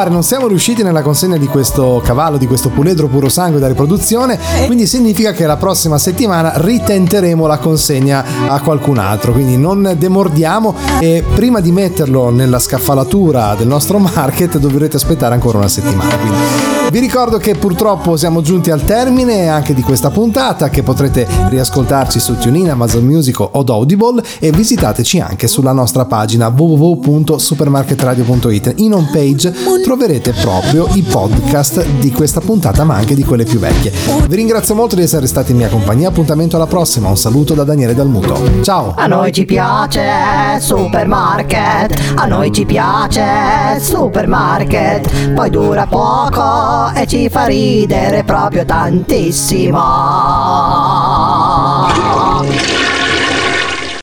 Fare, 0.00 0.10
non 0.10 0.22
siamo 0.22 0.46
riusciti 0.46 0.82
nella 0.82 1.02
consegna 1.02 1.36
di 1.36 1.46
questo 1.46 2.00
cavallo, 2.02 2.38
di 2.38 2.46
questo 2.46 2.70
puledro 2.70 3.06
puro 3.06 3.28
sangue 3.28 3.60
da 3.60 3.68
riproduzione, 3.68 4.38
quindi 4.64 4.86
significa 4.86 5.32
che 5.32 5.44
la 5.44 5.56
prossima 5.56 5.98
settimana 5.98 6.52
ritenteremo 6.56 7.46
la 7.46 7.58
consegna 7.58 8.24
a 8.48 8.60
qualcun 8.60 8.96
altro, 8.96 9.32
quindi 9.32 9.58
non 9.58 9.94
demordiamo 9.98 10.74
e 11.00 11.22
prima 11.34 11.60
di 11.60 11.70
metterlo 11.70 12.30
nella 12.30 12.58
scaffalatura 12.58 13.54
del 13.54 13.66
nostro 13.66 13.98
market 13.98 14.56
dovrete 14.56 14.96
aspettare 14.96 15.34
ancora 15.34 15.58
una 15.58 15.68
settimana. 15.68 16.16
Quindi 16.16 16.79
vi 16.90 16.98
ricordo 16.98 17.38
che 17.38 17.54
purtroppo 17.54 18.16
siamo 18.16 18.42
giunti 18.42 18.72
al 18.72 18.84
termine 18.84 19.48
anche 19.48 19.74
di 19.74 19.82
questa 19.82 20.10
puntata 20.10 20.70
che 20.70 20.82
potrete 20.82 21.24
riascoltarci 21.48 22.18
su 22.18 22.36
TuneIn, 22.36 22.70
Amazon 22.70 23.04
Music 23.04 23.38
o 23.38 23.48
Audible 23.52 24.20
e 24.40 24.50
visitateci 24.50 25.20
anche 25.20 25.46
sulla 25.46 25.70
nostra 25.72 26.04
pagina 26.04 26.48
www.supermarketradio.it. 26.48 28.74
In 28.78 28.94
home 28.94 29.08
page 29.12 29.54
troverete 29.84 30.32
proprio 30.32 30.88
i 30.94 31.02
podcast 31.02 31.86
di 32.00 32.10
questa 32.10 32.40
puntata 32.40 32.82
ma 32.82 32.96
anche 32.96 33.14
di 33.14 33.22
quelle 33.22 33.44
più 33.44 33.60
vecchie. 33.60 33.92
Vi 34.26 34.34
ringrazio 34.34 34.74
molto 34.74 34.96
di 34.96 35.02
essere 35.02 35.28
stati 35.28 35.52
in 35.52 35.58
mia 35.58 35.68
compagnia, 35.68 36.08
appuntamento 36.08 36.56
alla 36.56 36.66
prossima, 36.66 37.08
un 37.08 37.16
saluto 37.16 37.54
da 37.54 37.62
Daniele 37.62 37.94
Dalmuto. 37.94 38.36
Ciao! 38.62 38.94
A 38.96 39.06
noi 39.06 39.32
ci 39.32 39.44
piace 39.44 40.58
supermarket, 40.58 42.14
a 42.16 42.26
noi 42.26 42.50
ci 42.50 42.64
piace 42.64 43.78
supermarket, 43.78 45.34
poi 45.34 45.50
dura 45.50 45.86
poco 45.86 46.79
e 46.88 47.06
ci 47.06 47.28
fa 47.28 47.44
ridere 47.46 48.24
proprio 48.24 48.64
tantissimo. 48.64 49.78